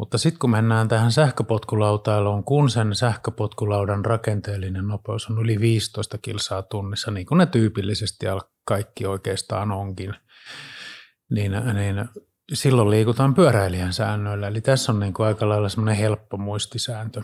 Mutta 0.00 0.18
sitten 0.18 0.38
kun 0.38 0.50
mennään 0.50 0.88
tähän 0.88 1.12
sähköpotkulautailuun, 1.12 2.44
kun 2.44 2.70
sen 2.70 2.94
sähköpotkulaudan 2.94 4.04
rakenteellinen 4.04 4.88
nopeus 4.88 5.26
on 5.26 5.38
yli 5.38 5.60
15 5.60 6.18
kilsaa 6.18 6.62
tunnissa, 6.62 7.10
niin 7.10 7.26
kuin 7.26 7.38
ne 7.38 7.46
tyypillisesti 7.46 8.26
kaikki 8.64 9.06
oikeastaan 9.06 9.72
onkin, 9.72 10.14
niin, 11.30 11.52
niin 11.74 12.08
silloin 12.52 12.90
liikutaan 12.90 13.34
pyöräilijän 13.34 13.92
säännöillä. 13.92 14.48
Eli 14.48 14.60
tässä 14.60 14.92
on 14.92 15.00
niin 15.00 15.14
kuin 15.14 15.26
aika 15.26 15.48
lailla 15.48 15.68
semmoinen 15.68 15.96
helppo 15.96 16.36
muistisääntö 16.36 17.22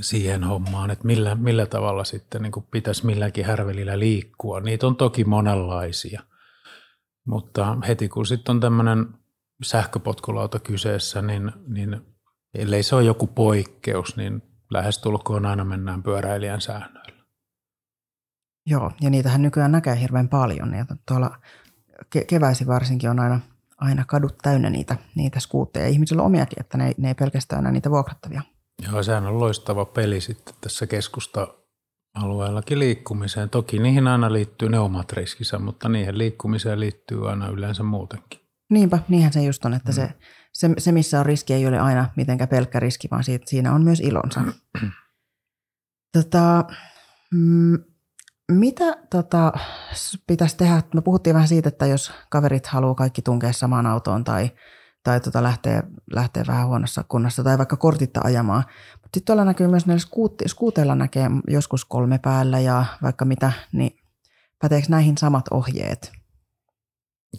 siihen 0.00 0.44
hommaan, 0.44 0.90
että 0.90 1.06
millä, 1.06 1.34
millä 1.34 1.66
tavalla 1.66 2.04
sitten 2.04 2.42
niin 2.42 2.52
kuin 2.52 2.66
pitäisi 2.70 3.06
milläkin 3.06 3.44
härvelillä 3.44 3.98
liikkua. 3.98 4.60
Niitä 4.60 4.86
on 4.86 4.96
toki 4.96 5.24
monenlaisia, 5.24 6.22
mutta 7.26 7.76
heti 7.88 8.08
kun 8.08 8.26
sitten 8.26 8.54
on 8.54 8.60
tämmöinen 8.60 9.21
sähköpotkulauta 9.62 10.58
kyseessä, 10.58 11.22
niin, 11.22 11.52
niin 11.66 12.00
ellei 12.54 12.82
se 12.82 12.94
ole 12.94 13.04
joku 13.04 13.26
poikkeus, 13.26 14.16
niin 14.16 14.42
lähestulkoon 14.70 15.46
aina 15.46 15.64
mennään 15.64 16.02
pyöräilijän 16.02 16.60
säännöillä. 16.60 17.24
Joo, 18.66 18.90
ja 19.00 19.10
niitähän 19.10 19.42
nykyään 19.42 19.72
näkee 19.72 20.00
hirveän 20.00 20.28
paljon. 20.28 20.74
Ja 20.74 20.86
tuolla 21.08 21.38
ke- 22.16 22.24
keväisin 22.26 22.66
varsinkin 22.66 23.10
on 23.10 23.20
aina, 23.20 23.40
aina 23.78 24.04
kadut 24.04 24.38
täynnä 24.42 24.70
niitä, 24.70 24.96
niitä 25.14 25.40
skuutteja. 25.40 25.88
Ihmisillä 25.88 26.22
on 26.22 26.26
omiakin, 26.26 26.60
että 26.60 26.78
ne, 26.78 26.92
ne 26.98 27.08
ei 27.08 27.14
pelkästään 27.14 27.60
enää 27.60 27.72
niitä 27.72 27.90
vuokrattavia. 27.90 28.42
Joo, 28.92 29.02
sehän 29.02 29.26
on 29.26 29.40
loistava 29.40 29.84
peli 29.84 30.20
sitten 30.20 30.54
tässä 30.60 30.86
keskusta 30.86 31.48
alueellakin 32.14 32.78
liikkumiseen. 32.78 33.50
Toki 33.50 33.78
niihin 33.78 34.08
aina 34.08 34.32
liittyy 34.32 34.68
ne 34.68 34.78
omat 34.78 35.12
riskinsä, 35.12 35.58
mutta 35.58 35.88
niihin 35.88 36.18
liikkumiseen 36.18 36.80
liittyy 36.80 37.30
aina 37.30 37.48
yleensä 37.48 37.82
muutenkin. 37.82 38.41
Niinpä, 38.72 38.98
niinhän 39.08 39.32
se 39.32 39.42
just 39.42 39.64
on, 39.64 39.74
että 39.74 39.90
mm. 39.90 39.94
se, 39.94 40.14
se, 40.52 40.70
se, 40.78 40.92
missä 40.92 41.20
on 41.20 41.26
riski, 41.26 41.54
ei 41.54 41.66
ole 41.66 41.78
aina 41.78 42.10
mitenkään 42.16 42.48
pelkkä 42.48 42.80
riski, 42.80 43.08
vaan 43.10 43.24
siitä, 43.24 43.44
siinä 43.48 43.72
on 43.72 43.82
myös 43.82 44.00
ilonsa. 44.00 44.40
tota, 46.16 46.64
mm, 47.34 47.78
mitä 48.52 48.96
tota, 49.10 49.52
pitäisi 50.26 50.56
tehdä? 50.56 50.82
Me 50.94 51.02
puhuttiin 51.02 51.34
vähän 51.34 51.48
siitä, 51.48 51.68
että 51.68 51.86
jos 51.86 52.12
kaverit 52.30 52.66
haluaa 52.66 52.94
kaikki 52.94 53.22
tunkea 53.22 53.52
samaan 53.52 53.86
autoon 53.86 54.24
tai, 54.24 54.50
tai 55.02 55.20
tota 55.20 55.42
lähtee, 55.42 55.82
lähtee 56.12 56.44
vähän 56.46 56.66
huonossa 56.66 57.04
kunnossa 57.08 57.44
tai 57.44 57.58
vaikka 57.58 57.76
kortitta 57.76 58.20
ajamaan. 58.24 58.64
Mutta 58.92 59.16
sitten 59.16 59.24
tuolla 59.24 59.44
näkyy 59.44 59.68
myös 59.68 59.86
näillä 59.86 60.00
skuutti, 60.00 60.48
skuuteilla 60.48 60.94
näkee 60.94 61.30
joskus 61.48 61.84
kolme 61.84 62.18
päällä 62.18 62.60
ja 62.60 62.84
vaikka 63.02 63.24
mitä, 63.24 63.52
niin 63.72 63.96
päteekö 64.58 64.86
näihin 64.90 65.18
samat 65.18 65.44
ohjeet? 65.50 66.12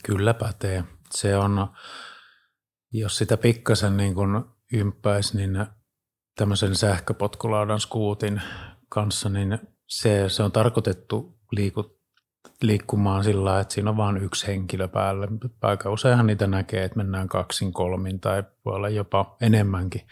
Kyllä 0.03 0.33
pätee 0.33 0.83
se 1.15 1.37
on, 1.37 1.67
jos 2.91 3.17
sitä 3.17 3.37
pikkasen 3.37 3.97
niin 3.97 4.15
kuin 4.15 4.43
ympäisi, 4.73 5.37
niin 5.37 5.65
tämmöisen 6.35 6.75
sähköpotkulaudan 6.75 7.79
skuutin 7.79 8.41
kanssa, 8.89 9.29
niin 9.29 9.59
se, 9.87 10.29
se 10.29 10.43
on 10.43 10.51
tarkoitettu 10.51 11.37
liiku, 11.51 11.99
liikkumaan 12.61 13.23
sillä 13.23 13.45
lailla, 13.45 13.61
että 13.61 13.73
siinä 13.73 13.89
on 13.89 13.97
vain 13.97 14.17
yksi 14.17 14.47
henkilö 14.47 14.87
päällä. 14.87 15.27
Aika 15.61 15.89
useinhan 15.89 16.27
niitä 16.27 16.47
näkee, 16.47 16.83
että 16.83 16.97
mennään 16.97 17.27
kaksin, 17.27 17.73
kolmin 17.73 18.19
tai 18.19 18.43
voi 18.65 18.75
olla 18.75 18.89
jopa 18.89 19.37
enemmänkin 19.41 20.07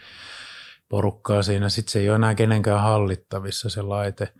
porukkaa 0.88 1.42
siinä. 1.42 1.68
Sitten 1.68 1.92
se 1.92 1.98
ei 1.98 2.08
ole 2.08 2.16
enää 2.16 2.34
kenenkään 2.34 2.80
hallittavissa 2.80 3.70
se 3.70 3.82
laite. 3.82 4.32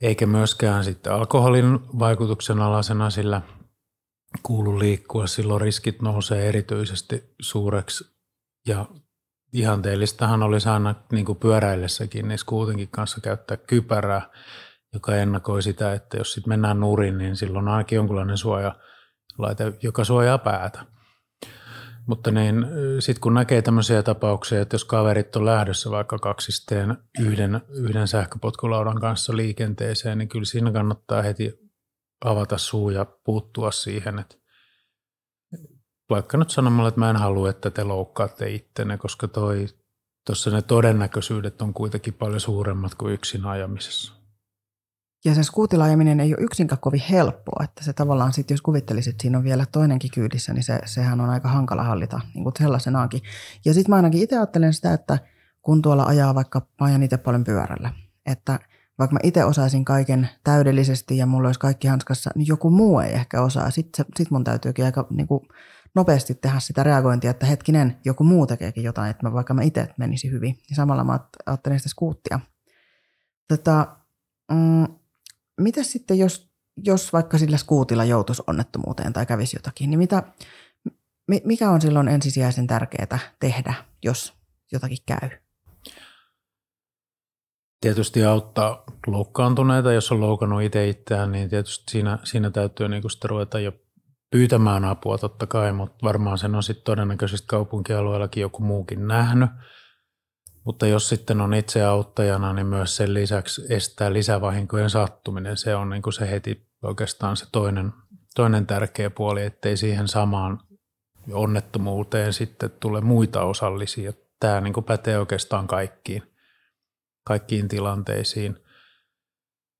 Eikä 0.00 0.26
myöskään 0.26 0.84
sitten 0.84 1.12
alkoholin 1.12 1.80
vaikutuksen 1.98 2.60
alasena, 2.60 3.10
sillä 3.10 3.42
kuulu 4.42 4.78
liikkua, 4.78 5.26
silloin 5.26 5.60
riskit 5.60 6.02
nousee 6.02 6.48
erityisesti 6.48 7.34
suureksi 7.40 8.04
ja 8.68 8.86
ihanteellistahan 9.52 10.42
olisi 10.42 10.68
aina 10.68 10.94
niin 11.12 11.24
kuin 11.24 11.38
pyöräillessäkin, 11.38 12.28
niin 12.28 12.38
skuutinkin 12.38 12.88
kanssa 12.88 13.20
käyttää 13.20 13.56
kypärää, 13.56 14.30
joka 14.94 15.16
ennakoi 15.16 15.62
sitä, 15.62 15.92
että 15.92 16.16
jos 16.16 16.32
sitten 16.32 16.48
mennään 16.48 16.80
nurin, 16.80 17.18
niin 17.18 17.36
silloin 17.36 17.68
on 17.68 17.72
ainakin 17.74 17.96
jonkunlainen 17.96 18.38
suojalaite, 18.38 19.72
joka 19.82 20.04
suojaa 20.04 20.38
päätä. 20.38 20.86
Mutta 22.06 22.30
niin, 22.30 22.66
sitten 22.98 23.20
kun 23.20 23.34
näkee 23.34 23.62
tämmöisiä 23.62 24.02
tapauksia, 24.02 24.60
että 24.60 24.74
jos 24.74 24.84
kaverit 24.84 25.36
on 25.36 25.44
lähdössä 25.44 25.90
vaikka 25.90 26.18
kaksisteen 26.18 26.96
yhden, 27.20 27.60
yhden 27.68 28.08
sähköpotkulaudan 28.08 29.00
kanssa 29.00 29.36
liikenteeseen, 29.36 30.18
niin 30.18 30.28
kyllä 30.28 30.44
siinä 30.44 30.72
kannattaa 30.72 31.22
heti 31.22 31.61
avata 32.24 32.58
suu 32.58 32.90
ja 32.90 33.06
puuttua 33.24 33.70
siihen, 33.70 34.18
että 34.18 34.36
vaikka 36.10 36.38
nyt 36.38 36.50
sanomalla, 36.50 36.88
että 36.88 37.00
mä 37.00 37.10
en 37.10 37.16
halua, 37.16 37.50
että 37.50 37.70
te 37.70 37.84
loukkaatte 37.84 38.50
ittenne, 38.50 38.98
koska 38.98 39.28
toi, 39.28 39.66
tuossa 40.26 40.50
ne 40.50 40.62
todennäköisyydet 40.62 41.62
on 41.62 41.74
kuitenkin 41.74 42.14
paljon 42.14 42.40
suuremmat 42.40 42.94
kuin 42.94 43.14
yksin 43.14 43.44
ajamisessa. 43.44 44.12
Ja 45.24 45.34
se 45.34 45.42
skuutilaajaminen 45.42 46.20
ei 46.20 46.34
ole 46.34 46.44
yksinkaan 46.44 46.80
kovin 46.80 47.02
helppoa, 47.10 47.64
että 47.64 47.84
se 47.84 47.92
tavallaan 47.92 48.32
sitten, 48.32 48.54
jos 48.54 48.62
kuvittelisit, 48.62 49.10
että 49.10 49.22
siinä 49.22 49.38
on 49.38 49.44
vielä 49.44 49.66
toinenkin 49.72 50.10
kyydissä, 50.10 50.52
niin 50.52 50.62
se, 50.62 50.80
sehän 50.84 51.20
on 51.20 51.30
aika 51.30 51.48
hankala 51.48 51.82
hallita 51.82 52.20
niin 52.34 52.44
kuin 52.44 52.54
sellaisenaankin. 52.58 53.22
Ja 53.64 53.74
sitten 53.74 53.90
mä 53.90 53.96
ainakin 53.96 54.22
itse 54.22 54.36
ajattelen 54.36 54.74
sitä, 54.74 54.92
että 54.92 55.18
kun 55.62 55.82
tuolla 55.82 56.04
ajaa 56.04 56.34
vaikka, 56.34 56.66
mä 56.80 56.86
ajan 56.86 57.02
itse 57.02 57.16
paljon 57.16 57.44
pyörällä, 57.44 57.92
että– 58.26 58.58
vaikka 58.98 59.14
mä 59.14 59.20
itse 59.22 59.44
osaisin 59.44 59.84
kaiken 59.84 60.28
täydellisesti 60.44 61.16
ja 61.16 61.26
mulla 61.26 61.48
olisi 61.48 61.60
kaikki 61.60 61.88
hanskassa, 61.88 62.30
niin 62.34 62.46
joku 62.46 62.70
muu 62.70 63.00
ei 63.00 63.12
ehkä 63.12 63.42
osaa. 63.42 63.70
Sitten 63.70 64.04
sit 64.16 64.30
mun 64.30 64.44
täytyykin 64.44 64.84
aika 64.84 65.06
niin 65.10 65.26
kuin 65.26 65.40
nopeasti 65.94 66.34
tehdä 66.34 66.60
sitä 66.60 66.82
reagointia, 66.82 67.30
että 67.30 67.46
hetkinen, 67.46 67.96
joku 68.04 68.24
muu 68.24 68.46
tekeekin 68.46 68.84
jotain, 68.84 69.10
että 69.10 69.26
mä, 69.26 69.32
vaikka 69.32 69.54
mä 69.54 69.62
itse 69.62 69.88
menisi 69.98 70.30
hyvin. 70.30 70.58
Ja 70.70 70.76
samalla 70.76 71.04
mä 71.04 71.20
ajattelen 71.46 71.78
sitä 71.78 71.88
skuuttia. 71.88 72.40
Tota, 73.48 73.96
mm, 74.52 74.86
mitä 75.60 75.82
sitten, 75.82 76.18
jos, 76.18 76.52
jos 76.76 77.12
vaikka 77.12 77.38
sillä 77.38 77.56
skuutilla 77.56 78.04
joutuisi 78.04 78.42
onnettomuuteen 78.46 79.12
tai 79.12 79.26
kävisi 79.26 79.56
jotakin, 79.56 79.90
niin 79.90 79.98
mitä, 79.98 80.22
mikä 81.44 81.70
on 81.70 81.80
silloin 81.80 82.08
ensisijaisen 82.08 82.66
tärkeää 82.66 83.18
tehdä, 83.40 83.74
jos 84.02 84.34
jotakin 84.72 84.98
käy? 85.06 85.41
Tietysti 87.82 88.24
auttaa 88.24 88.84
loukkaantuneita, 89.06 89.92
jos 89.92 90.12
on 90.12 90.20
loukannut 90.20 90.62
itse 90.62 90.88
itseään, 90.88 91.32
niin 91.32 91.48
tietysti 91.48 91.84
siinä, 91.90 92.18
siinä 92.24 92.50
täytyy 92.50 92.88
niin 92.88 93.10
sitten 93.10 93.30
ruveta 93.30 93.60
jo 93.60 93.72
pyytämään 94.30 94.84
apua 94.84 95.18
totta 95.18 95.46
kai, 95.46 95.72
mutta 95.72 95.98
varmaan 96.02 96.38
sen 96.38 96.54
on 96.54 96.62
sitten 96.62 96.84
todennäköisesti 96.84 97.46
kaupunkialueellakin 97.46 98.40
joku 98.40 98.62
muukin 98.62 99.08
nähnyt. 99.08 99.50
Mutta 100.64 100.86
jos 100.86 101.08
sitten 101.08 101.40
on 101.40 101.54
itse 101.54 101.84
auttajana, 101.84 102.52
niin 102.52 102.66
myös 102.66 102.96
sen 102.96 103.14
lisäksi 103.14 103.62
estää 103.70 104.12
lisävahinkojen 104.12 104.90
sattuminen. 104.90 105.56
Se 105.56 105.74
on 105.74 105.90
niin 105.90 106.02
kuin 106.02 106.12
se 106.12 106.30
heti 106.30 106.66
oikeastaan 106.82 107.36
se 107.36 107.46
toinen, 107.52 107.92
toinen 108.36 108.66
tärkeä 108.66 109.10
puoli, 109.10 109.42
ettei 109.42 109.76
siihen 109.76 110.08
samaan 110.08 110.60
onnettomuuteen 111.32 112.32
sitten 112.32 112.70
tule 112.80 113.00
muita 113.00 113.42
osallisia. 113.42 114.12
Tämä 114.40 114.60
niin 114.60 114.74
kuin 114.74 114.84
pätee 114.84 115.18
oikeastaan 115.18 115.66
kaikkiin 115.66 116.31
kaikkiin 117.24 117.68
tilanteisiin. 117.68 118.56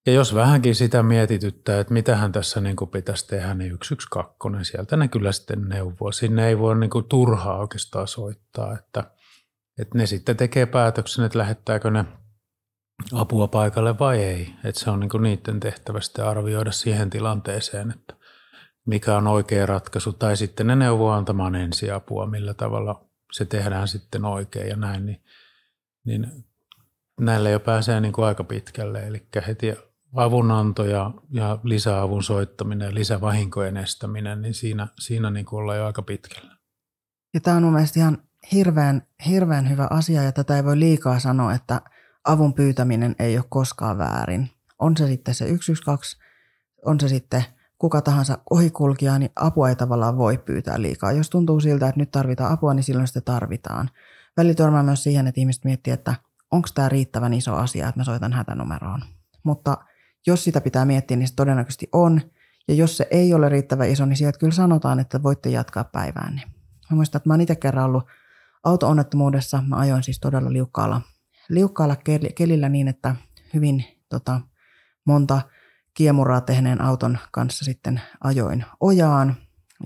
Ja 0.06 0.12
jos 0.12 0.34
vähänkin 0.34 0.74
sitä 0.74 1.02
mietityttää, 1.02 1.80
että 1.80 1.92
mitähän 1.92 2.32
tässä 2.32 2.60
niin 2.60 2.76
kuin 2.76 2.90
pitäisi 2.90 3.26
tehdä, 3.26 3.54
niin 3.54 3.78
112, 3.82 4.64
sieltä 4.64 4.96
ne 4.96 5.08
kyllä 5.08 5.32
sitten 5.32 5.68
neuvoo. 5.68 6.12
Sinne 6.12 6.48
ei 6.48 6.58
voi 6.58 6.78
niin 6.78 6.90
kuin 6.90 7.04
turhaa 7.04 7.58
oikeastaan 7.58 8.08
soittaa, 8.08 8.78
että, 8.78 9.10
että 9.78 9.98
ne 9.98 10.06
sitten 10.06 10.36
tekee 10.36 10.66
päätöksen, 10.66 11.24
että 11.24 11.38
lähettääkö 11.38 11.90
ne 11.90 12.04
apua 13.12 13.48
paikalle 13.48 13.98
vai 13.98 14.22
ei. 14.22 14.54
Että 14.64 14.80
se 14.80 14.90
on 14.90 15.00
niin 15.00 15.10
kuin 15.10 15.22
niiden 15.22 15.60
tehtävä 15.60 16.00
sitten 16.00 16.24
arvioida 16.24 16.72
siihen 16.72 17.10
tilanteeseen, 17.10 17.90
että 17.90 18.14
mikä 18.86 19.16
on 19.16 19.26
oikea 19.26 19.66
ratkaisu. 19.66 20.12
Tai 20.12 20.36
sitten 20.36 20.66
ne 20.66 20.76
neuvoo 20.76 21.10
antamaan 21.10 21.54
ensiapua, 21.54 22.26
millä 22.26 22.54
tavalla 22.54 23.08
se 23.32 23.44
tehdään 23.44 23.88
sitten 23.88 24.24
oikein 24.24 24.68
ja 24.68 24.76
näin. 24.76 25.06
Niin, 25.06 25.22
niin 26.04 26.44
näillä 27.20 27.50
jo 27.50 27.60
pääsee 27.60 28.00
niin 28.00 28.12
kuin 28.12 28.24
aika 28.24 28.44
pitkälle. 28.44 29.06
Eli 29.06 29.26
heti 29.46 29.74
avunanto 30.14 30.84
ja, 30.84 31.10
ja 31.30 31.58
lisäavun 31.62 32.22
soittaminen 32.22 32.86
ja 32.86 32.94
lisävahinkojen 32.94 33.76
estäminen, 33.76 34.42
niin 34.42 34.54
siinä, 34.54 34.88
siinä 34.98 35.30
niin 35.30 35.46
kuin 35.46 35.60
ollaan 35.60 35.78
jo 35.78 35.86
aika 35.86 36.02
pitkällä. 36.02 36.56
Ja 37.34 37.40
tämä 37.40 37.56
on 37.56 37.62
mun 37.62 37.72
mielestä 37.72 38.00
ihan 38.00 38.18
hirveän, 38.52 39.02
hirveän 39.26 39.70
hyvä 39.70 39.86
asia 39.90 40.22
ja 40.22 40.32
tätä 40.32 40.56
ei 40.56 40.64
voi 40.64 40.78
liikaa 40.78 41.18
sanoa, 41.18 41.54
että 41.54 41.80
avun 42.24 42.54
pyytäminen 42.54 43.16
ei 43.18 43.36
ole 43.36 43.44
koskaan 43.48 43.98
väärin. 43.98 44.50
On 44.78 44.96
se 44.96 45.06
sitten 45.06 45.34
se 45.34 45.44
112, 45.44 46.22
on 46.86 47.00
se 47.00 47.08
sitten 47.08 47.44
kuka 47.78 48.00
tahansa 48.00 48.38
ohikulkija, 48.50 49.18
niin 49.18 49.30
apua 49.36 49.68
ei 49.68 49.76
tavallaan 49.76 50.18
voi 50.18 50.38
pyytää 50.38 50.82
liikaa. 50.82 51.12
Jos 51.12 51.30
tuntuu 51.30 51.60
siltä, 51.60 51.88
että 51.88 52.00
nyt 52.00 52.10
tarvitaan 52.10 52.52
apua, 52.52 52.74
niin 52.74 52.84
silloin 52.84 53.06
sitä 53.06 53.20
tarvitaan. 53.20 53.90
Välillä 54.36 54.54
törmää 54.54 54.82
myös 54.82 55.02
siihen, 55.02 55.26
että 55.26 55.40
ihmiset 55.40 55.64
miettii, 55.64 55.92
että 55.92 56.14
onko 56.52 56.68
tämä 56.74 56.88
riittävän 56.88 57.32
iso 57.32 57.54
asia, 57.54 57.88
että 57.88 58.00
mä 58.00 58.04
soitan 58.04 58.32
hätänumeroon. 58.32 59.00
Mutta 59.42 59.78
jos 60.26 60.44
sitä 60.44 60.60
pitää 60.60 60.84
miettiä, 60.84 61.16
niin 61.16 61.28
se 61.28 61.34
todennäköisesti 61.34 61.88
on. 61.92 62.20
Ja 62.68 62.74
jos 62.74 62.96
se 62.96 63.06
ei 63.10 63.34
ole 63.34 63.48
riittävän 63.48 63.88
iso, 63.88 64.06
niin 64.06 64.16
sieltä 64.16 64.38
kyllä 64.38 64.52
sanotaan, 64.52 65.00
että 65.00 65.22
voitte 65.22 65.50
jatkaa 65.50 65.84
päivään. 65.84 66.42
Mä 66.90 66.96
muistan, 66.96 67.18
että 67.18 67.28
mä 67.28 67.32
oon 67.32 67.40
itse 67.40 67.56
kerran 67.56 67.84
ollut 67.84 68.04
auto-onnettomuudessa. 68.64 69.62
Mä 69.66 69.76
ajoin 69.76 70.02
siis 70.02 70.20
todella 70.20 70.52
liukkaalla, 70.52 71.00
liukkaalla 71.48 71.96
kelillä 72.34 72.68
niin, 72.68 72.88
että 72.88 73.16
hyvin 73.54 73.84
tota, 74.08 74.40
monta 75.06 75.42
kiemuraa 75.94 76.40
tehneen 76.40 76.80
auton 76.80 77.18
kanssa 77.32 77.64
sitten 77.64 78.00
ajoin 78.24 78.64
ojaan. 78.80 79.36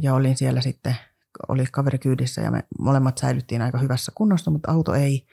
Ja 0.00 0.14
olin 0.14 0.37
siellä 0.37 0.61
sitten, 0.61 0.96
oli 1.49 1.64
kaveri 1.73 1.99
kyydissä 1.99 2.40
ja 2.40 2.50
me 2.50 2.64
molemmat 2.78 3.18
säilyttiin 3.18 3.62
aika 3.62 3.78
hyvässä 3.78 4.12
kunnossa, 4.14 4.50
mutta 4.50 4.73
auto 4.73 4.94
ei. 4.94 5.26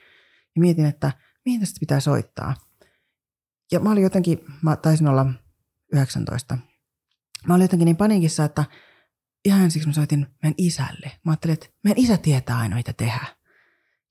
Ja 0.56 0.60
mietin, 0.60 0.86
että 0.86 1.12
mihin 1.44 1.60
tästä 1.60 1.80
pitää 1.80 2.00
soittaa. 2.00 2.54
Ja 3.72 3.80
mä 3.80 3.90
olin 3.90 4.02
jotenkin, 4.02 4.44
mä 4.62 4.76
taisin 4.76 5.08
olla 5.08 5.26
19. 5.92 6.58
Mä 7.46 7.54
olin 7.54 7.64
jotenkin 7.64 7.86
niin 7.86 7.96
paniikissa, 7.96 8.44
että 8.44 8.64
ihan 9.44 9.62
ensiksi 9.62 9.88
mä 9.88 9.92
soitin 9.94 10.26
meidän 10.42 10.54
isälle. 10.58 11.12
Mä 11.24 11.32
ajattelin, 11.32 11.54
että 11.54 11.66
meidän 11.84 12.04
isä 12.04 12.16
tietää 12.16 12.58
aina, 12.58 12.76
mitä 12.76 12.92
tehdä. 12.92 13.26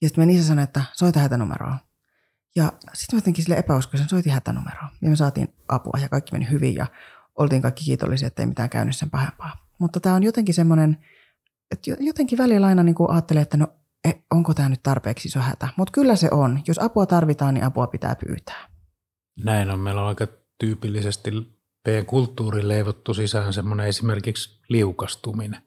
Ja 0.02 0.08
sitten 0.08 0.22
meidän 0.22 0.36
isä 0.36 0.48
sanoi, 0.48 0.64
että 0.64 0.84
soita 0.94 1.20
hätänumeroa. 1.20 1.78
Ja 2.56 2.72
sitten 2.94 3.16
mä 3.16 3.18
jotenkin 3.18 3.44
sille 3.44 3.58
epäuskoisen 3.58 4.10
soitin 4.10 4.34
hätänumeroa. 4.34 4.90
Ja 5.02 5.10
me 5.10 5.16
saatiin 5.16 5.54
apua 5.68 6.00
ja 6.02 6.10
kaikki 6.10 6.32
meni 6.32 6.50
hyvin 6.50 6.76
ja 6.76 6.88
oltiin 7.36 7.62
kaikki 7.62 7.86
kiitollisia, 7.86 8.28
että 8.28 8.42
ei 8.42 8.46
mitään 8.46 8.70
käynyt 8.70 8.96
sen 8.96 9.10
pahempaa. 9.10 9.68
Mutta 9.80 10.00
tämä 10.00 10.16
on 10.16 10.24
jotenkin 10.24 10.56
semmoinen, 10.56 10.98
että 11.72 11.92
jotenkin 12.00 12.38
välillä 12.38 12.68
aina 12.68 12.84
niin 12.84 12.96
ajattelee, 13.10 13.42
että 13.42 13.58
no 13.58 13.68
onko 14.32 14.54
tämä 14.54 14.70
nyt 14.70 14.84
tarpeeksi 14.84 15.28
iso 15.28 15.40
hätä. 15.40 15.70
Mutta 15.78 15.92
kyllä 15.92 16.16
se 16.16 16.28
on. 16.32 16.62
Jos 16.68 16.80
apua 16.80 17.06
tarvitaan, 17.06 17.54
niin 17.54 17.64
apua 17.64 17.88
pitää 17.88 18.16
pyytää. 18.16 18.70
Näin 19.44 19.70
on. 19.70 19.80
Meillä 19.80 20.02
on 20.02 20.08
aika 20.08 20.28
tyypillisesti 20.60 21.32
P-kulttuuri 21.84 22.68
leivottu 22.68 23.14
sisään 23.14 23.54
semmoinen 23.54 23.88
esimerkiksi 23.88 24.60
liukastuminen. 24.70 25.62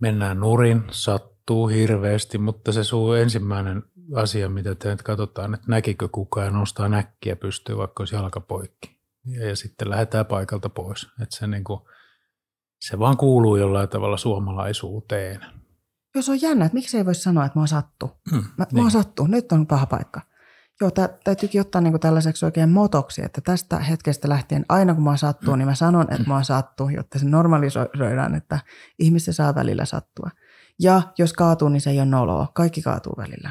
Mennään 0.00 0.40
nurin, 0.40 0.82
sattuu 0.90 1.66
hirveästi, 1.68 2.38
mutta 2.38 2.72
se 2.72 2.84
suu 2.84 3.12
ensimmäinen 3.12 3.82
asia, 4.14 4.48
mitä 4.48 4.74
te 4.74 4.96
katsotaan, 5.04 5.54
että 5.54 5.66
näkikö 5.68 6.08
kukaan 6.08 6.46
ja 6.46 6.50
nostaa 6.50 6.88
näkkiä 6.88 7.36
pystyy, 7.36 7.76
vaikka 7.76 8.00
olisi 8.00 8.14
jalka 8.14 8.40
poikki. 8.40 8.96
Ja, 9.26 9.48
ja 9.48 9.56
sitten 9.56 9.90
lähdetään 9.90 10.26
paikalta 10.26 10.68
pois. 10.68 11.06
Että 11.22 11.36
se, 11.36 11.46
niin 11.46 11.64
kuin, 11.64 11.80
se 12.80 12.98
vaan 12.98 13.16
kuuluu 13.16 13.56
jollain 13.56 13.88
tavalla 13.88 14.16
suomalaisuuteen. 14.16 15.63
Jos 16.14 16.28
on 16.28 16.42
jännä, 16.42 16.64
että 16.64 16.74
miksi 16.74 16.96
ei 16.96 17.06
voi 17.06 17.14
sanoa, 17.14 17.44
että 17.44 17.58
mua 17.58 17.66
sattuu. 17.66 18.10
Hmm, 18.30 18.44
mä, 18.56 18.66
niin. 18.72 18.82
mua 18.82 18.90
sattuu, 18.90 19.26
nyt 19.26 19.52
on 19.52 19.66
paha 19.66 19.86
paikka. 19.86 20.20
Joo, 20.80 20.90
tä, 20.90 21.08
täytyykin 21.24 21.60
ottaa 21.60 21.80
niinku 21.80 21.98
tällaiseksi 21.98 22.44
oikein 22.44 22.68
motoksi, 22.68 23.24
että 23.24 23.40
tästä 23.40 23.78
hetkestä 23.78 24.28
lähtien 24.28 24.64
aina 24.68 24.94
kun 24.94 25.02
mua 25.02 25.16
sattuu, 25.16 25.56
niin 25.56 25.68
mä 25.68 25.74
sanon, 25.74 26.06
että 26.12 26.28
mua 26.28 26.42
sattuu, 26.42 26.88
jotta 26.88 27.18
se 27.18 27.24
normalisoidaan, 27.24 28.34
että 28.34 28.58
ihmisten 28.98 29.34
saa 29.34 29.54
välillä 29.54 29.84
sattua. 29.84 30.30
Ja 30.78 31.02
jos 31.18 31.32
kaatuu, 31.32 31.68
niin 31.68 31.80
se 31.80 31.90
ei 31.90 31.98
ole 31.98 32.06
noloa. 32.06 32.48
Kaikki 32.54 32.82
kaatuu 32.82 33.14
välillä. 33.16 33.50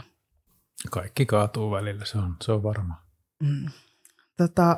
Kaikki 0.91 1.25
kaatuu 1.25 1.71
välillä, 1.71 2.05
se 2.05 2.17
on, 2.17 2.35
se 2.43 2.51
on 2.51 2.63
varma. 2.63 3.03
Mm. 3.39 3.65
Tota, 4.37 4.77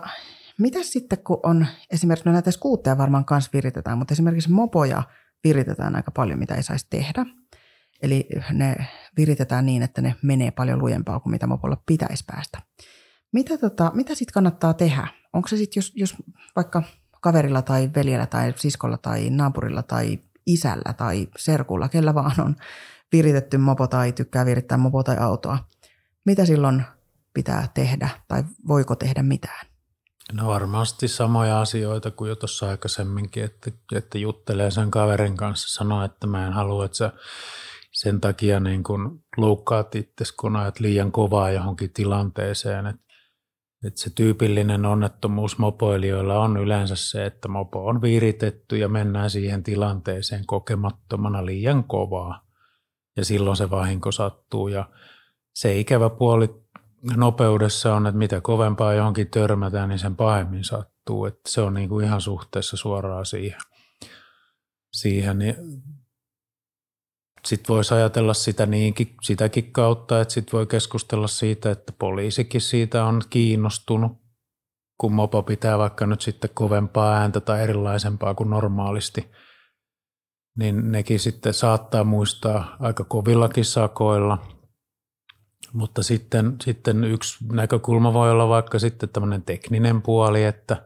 mitä 0.58 0.84
sitten, 0.84 1.18
kun 1.24 1.40
on 1.44 1.68
esimerkiksi, 1.92 2.30
no 2.30 2.34
näitä 2.34 2.52
skuutteja 2.52 2.98
varmaan 2.98 3.26
kanssa 3.26 3.52
viritetään, 3.54 3.98
mutta 3.98 4.14
esimerkiksi 4.14 4.52
mopoja 4.52 5.04
viritetään 5.44 5.96
aika 5.96 6.12
paljon, 6.12 6.40
mitä 6.40 6.56
ei 6.56 6.64
saisi 6.64 6.88
tehdä. 6.90 7.26
Eli 8.02 8.28
ne 8.52 8.76
viritetään 9.18 9.66
niin, 9.66 9.84
että 9.84 10.02
ne 10.02 10.16
menee 10.22 10.52
paljon 10.52 10.80
lujempaa 10.80 11.20
kuin 11.20 11.32
mitä 11.32 11.48
mopolla 11.48 11.78
pitäisi 11.86 12.24
päästä. 12.28 12.62
Mitä, 13.32 13.58
tota, 13.58 13.92
mitä 13.94 14.16
sitten 14.16 14.34
kannattaa 14.34 14.74
tehdä? 14.74 15.08
Onko 15.34 15.48
se 15.48 15.58
sitten, 15.58 15.82
jos, 15.82 15.92
jos 15.96 16.16
vaikka 16.56 16.84
kaverilla 17.22 17.62
tai 17.62 17.90
veljellä 17.96 18.26
tai 18.26 18.54
siskolla 18.56 18.98
tai 18.98 19.30
naapurilla 19.30 19.84
tai 19.84 20.20
isällä 20.46 20.94
tai 20.94 21.28
serkulla, 21.38 21.90
kellä 21.90 22.14
vaan 22.14 22.42
on 22.42 22.56
viritetty 23.12 23.58
mopo 23.58 23.88
tai 23.88 24.12
tykkää 24.12 24.46
virittää 24.46 24.78
mopo 24.78 25.04
tai 25.04 25.18
autoa, 25.18 25.58
mitä 26.26 26.46
silloin 26.46 26.84
pitää 27.34 27.68
tehdä 27.74 28.10
tai 28.28 28.44
voiko 28.68 28.96
tehdä 28.96 29.24
mitään? 29.24 29.66
No 30.34 30.48
varmasti 30.48 31.08
samoja 31.08 31.62
asioita 31.62 32.12
kuin 32.12 32.30
jo 32.30 32.36
tuossa 32.36 32.70
aikaisemminkin, 32.70 33.44
että, 33.44 33.72
että 33.96 34.18
juttelee 34.18 34.72
sen 34.72 34.92
kaverin 34.92 35.38
kanssa, 35.38 35.78
sanoo, 35.78 36.06
että 36.06 36.28
mä 36.28 36.48
en 36.48 36.54
halua, 36.54 36.86
että 36.86 36.98
sä 36.98 37.12
sen 37.96 38.22
takia 38.22 38.60
niin 38.60 38.84
kun 38.84 39.24
loukkaat 39.38 39.96
itse, 39.96 40.26
kun 40.40 40.56
ajat 40.56 40.80
liian 40.80 41.12
kovaa 41.12 41.52
johonkin 41.52 41.94
tilanteeseen. 41.94 42.88
Et, 42.88 42.96
et 43.88 43.98
se 43.98 44.10
tyypillinen 44.16 44.86
onnettomuus 44.86 45.58
mopoilijoilla 45.58 46.40
on 46.40 46.58
yleensä 46.58 46.96
se, 46.96 47.26
että 47.26 47.48
mopo 47.48 47.86
on 47.86 48.02
viritetty 48.02 48.78
ja 48.78 48.90
mennään 48.90 49.30
siihen 49.30 49.64
tilanteeseen 49.64 50.46
kokemattomana 50.46 51.46
liian 51.46 51.84
kovaa. 51.84 52.46
Ja 53.18 53.26
silloin 53.26 53.58
se 53.58 53.70
vahinko 53.70 54.12
sattuu 54.12 54.68
ja 54.68 54.90
se 55.56 55.80
ikävä 55.80 56.10
puoli 56.10 56.66
nopeudessa 57.16 57.96
on, 57.96 58.08
että 58.08 58.18
mitä 58.18 58.42
kovempaa 58.42 58.94
johonkin 58.94 59.28
törmätään, 59.28 59.90
niin 59.90 60.00
sen 60.00 60.16
pahemmin 60.16 60.64
sattuu. 60.64 61.26
Että 61.26 61.50
se 61.52 61.62
on 61.62 61.74
niin 61.74 61.90
kuin 61.90 62.06
ihan 62.06 62.22
suhteessa 62.22 62.78
suoraan 62.78 63.26
siihen. 63.26 63.60
siihen. 64.94 65.40
Niin 65.40 65.56
sitten 67.46 67.76
voisi 67.76 67.94
ajatella 67.94 68.34
sitä 68.34 68.66
niinkin, 68.66 69.16
sitäkin 69.22 69.72
kautta, 69.72 70.22
että 70.22 70.34
sitten 70.34 70.58
voi 70.58 70.68
keskustella 70.68 71.28
siitä, 71.28 71.72
että 71.72 71.94
poliisikin 72.00 72.62
siitä 72.62 73.06
on 73.06 73.22
kiinnostunut, 73.30 74.12
kun 74.98 75.14
mopo 75.14 75.44
pitää 75.44 75.78
vaikka 75.78 76.06
nyt 76.08 76.22
sitten 76.22 76.50
kovempaa 76.54 77.14
ääntä 77.14 77.40
tai 77.40 77.64
erilaisempaa 77.64 78.34
kuin 78.36 78.50
normaalisti, 78.50 79.32
niin 80.58 80.92
nekin 80.92 81.20
sitten 81.20 81.54
saattaa 81.54 82.04
muistaa 82.04 82.76
aika 82.80 83.04
kovillakin 83.04 83.66
sakoilla. 83.66 84.38
Mutta 85.74 86.04
sitten, 86.04 86.56
sitten 86.64 87.04
yksi 87.04 87.38
näkökulma 87.52 88.14
voi 88.14 88.32
olla 88.32 88.48
vaikka 88.48 88.80
sitten 88.80 89.10
tämmöinen 89.10 89.42
tekninen 89.42 90.02
puoli, 90.02 90.44
että– 90.44 90.78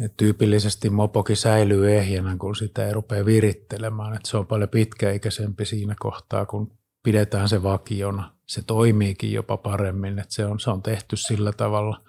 et 0.00 0.16
tyypillisesti 0.16 0.90
mopokin 0.90 1.36
säilyy 1.36 1.96
ehjänä, 1.96 2.36
kun 2.38 2.56
sitä 2.56 2.86
ei 2.86 2.92
rupea 2.92 3.24
virittelemään. 3.24 4.14
Et 4.14 4.24
se 4.24 4.36
on 4.36 4.46
paljon 4.46 4.68
pitkäikäisempi 4.68 5.64
siinä 5.64 5.94
kohtaa, 6.00 6.46
kun 6.46 6.78
pidetään 7.02 7.48
se 7.48 7.62
vakiona. 7.62 8.34
Se 8.46 8.62
toimiikin 8.62 9.32
jopa 9.32 9.56
paremmin, 9.56 10.18
että 10.18 10.34
se 10.34 10.46
on, 10.46 10.60
se 10.60 10.70
on 10.70 10.82
tehty 10.82 11.16
sillä 11.16 11.52
tavalla 11.52 12.04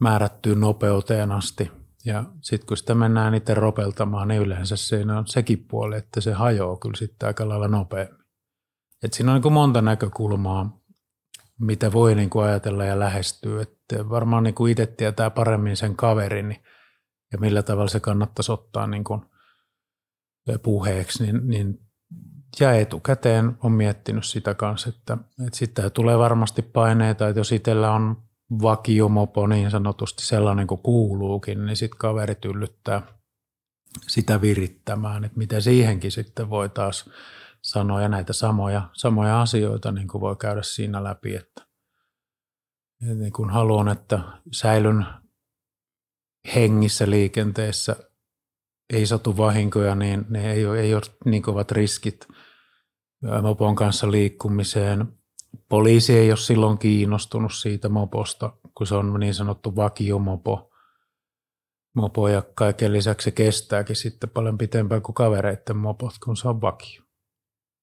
määrättyyn 0.00 0.60
nopeuteen 0.60 1.32
asti. 1.32 1.70
Ja 2.04 2.24
sitten 2.40 2.66
kun 2.66 2.76
sitä 2.76 2.94
mennään 2.94 3.34
itse 3.34 3.54
ropeltamaan, 3.54 4.28
niin 4.28 4.42
yleensä 4.42 4.76
siinä 4.76 5.18
on 5.18 5.26
sekin 5.26 5.64
puoli, 5.70 5.96
että 5.96 6.20
se 6.20 6.32
hajoaa 6.32 6.76
kyllä 6.76 6.96
sitten 6.96 7.26
aika 7.26 7.48
lailla 7.48 7.68
nopeammin. 7.68 8.18
Et 9.02 9.12
siinä 9.12 9.32
on 9.32 9.40
niin 9.40 9.52
monta 9.52 9.82
näkökulmaa, 9.82 10.80
mitä 11.60 11.92
voi 11.92 12.14
niin 12.14 12.30
kuin 12.30 12.44
ajatella 12.44 12.84
ja 12.84 12.98
lähestyä. 12.98 13.62
Et 13.62 13.78
varmaan 14.08 14.44
niin 14.44 14.54
kuin 14.54 14.72
itse 14.72 14.86
tietää 14.86 15.30
paremmin 15.30 15.76
sen 15.76 15.96
kaverin, 15.96 16.48
niin 16.48 16.62
ja 17.32 17.38
millä 17.38 17.62
tavalla 17.62 17.88
se 17.88 18.00
kannattaisi 18.00 18.52
ottaa 18.52 18.86
niin 18.86 19.04
kuin 19.04 19.20
puheeksi, 20.62 21.22
niin, 21.22 21.48
niin 21.48 21.80
ja 22.60 22.72
etukäteen 22.72 23.56
on 23.62 23.72
miettinyt 23.72 24.24
sitä 24.24 24.54
kanssa, 24.54 24.88
että, 24.88 25.18
että 25.46 25.58
sitten 25.58 25.92
tulee 25.92 26.18
varmasti 26.18 26.62
paineita, 26.62 27.28
että 27.28 27.40
jos 27.40 27.52
itsellä 27.52 27.92
on 27.92 28.22
vakiomopo 28.62 29.46
niin 29.46 29.70
sanotusti 29.70 30.26
sellainen 30.26 30.66
kuin 30.66 30.82
kuuluukin, 30.82 31.66
niin 31.66 31.76
sitten 31.76 31.98
kaverit 31.98 32.44
yllyttää 32.44 33.02
sitä 34.06 34.40
virittämään, 34.40 35.24
että 35.24 35.38
miten 35.38 35.62
siihenkin 35.62 36.12
sitten 36.12 36.50
voi 36.50 36.68
taas 36.68 37.10
sanoa. 37.62 38.02
Ja 38.02 38.08
näitä 38.08 38.32
samoja, 38.32 38.82
samoja 38.92 39.40
asioita 39.40 39.92
niin 39.92 40.08
kuin 40.08 40.20
voi 40.20 40.36
käydä 40.36 40.62
siinä 40.62 41.04
läpi, 41.04 41.36
että, 41.36 41.66
niin 43.00 43.32
kun 43.32 43.50
haluan, 43.50 43.88
että 43.88 44.20
säilyn 44.52 45.06
hengissä 46.54 47.10
liikenteessä, 47.10 47.96
ei 48.92 49.06
satu 49.06 49.36
vahinkoja, 49.36 49.94
niin 49.94 50.24
ne 50.28 50.52
ei 50.52 50.66
ole, 50.66 50.80
ei 50.80 50.94
ole 50.94 51.02
niin 51.24 51.42
kovat 51.42 51.70
riskit 51.70 52.28
mopon 53.42 53.74
kanssa 53.74 54.10
liikkumiseen. 54.10 55.08
Poliisi 55.68 56.18
ei 56.18 56.30
ole 56.30 56.36
silloin 56.36 56.78
kiinnostunut 56.78 57.54
siitä 57.54 57.88
moposta, 57.88 58.52
kun 58.74 58.86
se 58.86 58.94
on 58.94 59.20
niin 59.20 59.34
sanottu 59.34 59.76
vakiomopo. 59.76 60.70
Mopo 61.96 62.28
ja 62.28 62.42
kaiken 62.54 62.92
lisäksi 62.92 63.24
se 63.24 63.30
kestääkin 63.30 63.96
sitten 63.96 64.30
paljon 64.30 64.58
pitempään 64.58 65.02
kuin 65.02 65.14
kavereiden 65.14 65.76
mopot, 65.76 66.14
kun 66.24 66.36
se 66.36 66.48
on 66.48 66.60
vakio. 66.60 67.02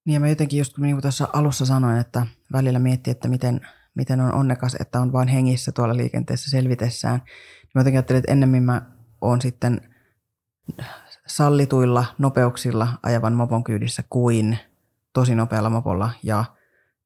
Niin 0.06 0.14
ja 0.14 0.20
mä 0.20 0.30
jotenkin 0.30 0.60
just 0.60 0.78
niin 0.78 0.96
kuin 0.96 1.02
tuossa 1.02 1.28
alussa 1.34 1.66
sanoin, 1.66 1.98
että 1.98 2.28
välillä 2.54 2.80
miettii, 2.80 3.12
että 3.12 3.28
miten, 3.28 3.68
miten 3.96 4.22
on 4.22 4.34
onnekas, 4.34 4.76
että 4.80 5.02
on 5.02 5.12
vain 5.14 5.28
hengissä 5.28 5.72
tuolla 5.72 5.98
liikenteessä 5.98 6.50
selvitessään. 6.50 7.22
Mä 7.76 7.80
jotenkin 7.80 7.98
ajattelin, 7.98 8.20
että 8.20 8.32
ennemmin 8.32 8.64
mä 8.64 8.82
oon 9.22 9.42
sitten 9.42 9.82
sallituilla 11.28 12.06
nopeuksilla 12.18 12.88
ajavan 13.04 13.34
mopon 13.34 13.64
kyydissä 13.64 14.04
kuin 14.10 14.58
tosi 15.14 15.36
nopealla 15.36 15.70
mopolla 15.70 16.10
ja 16.24 16.46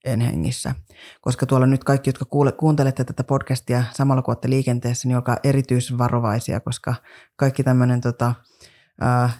en 0.06 0.21
hengissä. 0.21 0.75
Koska 1.21 1.45
tuolla 1.45 1.65
nyt 1.65 1.84
kaikki, 1.84 2.10
jotka 2.10 2.25
kuule, 2.25 2.52
kuuntelette 2.52 3.04
tätä 3.04 3.23
podcastia 3.23 3.84
samalla 3.91 4.21
kuin 4.21 4.34
olette 4.34 4.49
liikenteessä, 4.49 5.08
niin 5.08 5.15
olkaa 5.15 5.38
erityisvarovaisia, 5.43 6.60
koska 6.60 6.95
kaikki 7.36 7.63
tämmöinen 7.63 8.02
tota, 8.02 8.34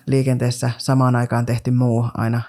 liikenteessä 0.08 0.72
samaan 0.78 1.16
aikaan 1.16 1.46
tehty 1.46 1.72
muu 1.72 2.06
aina 2.18 2.42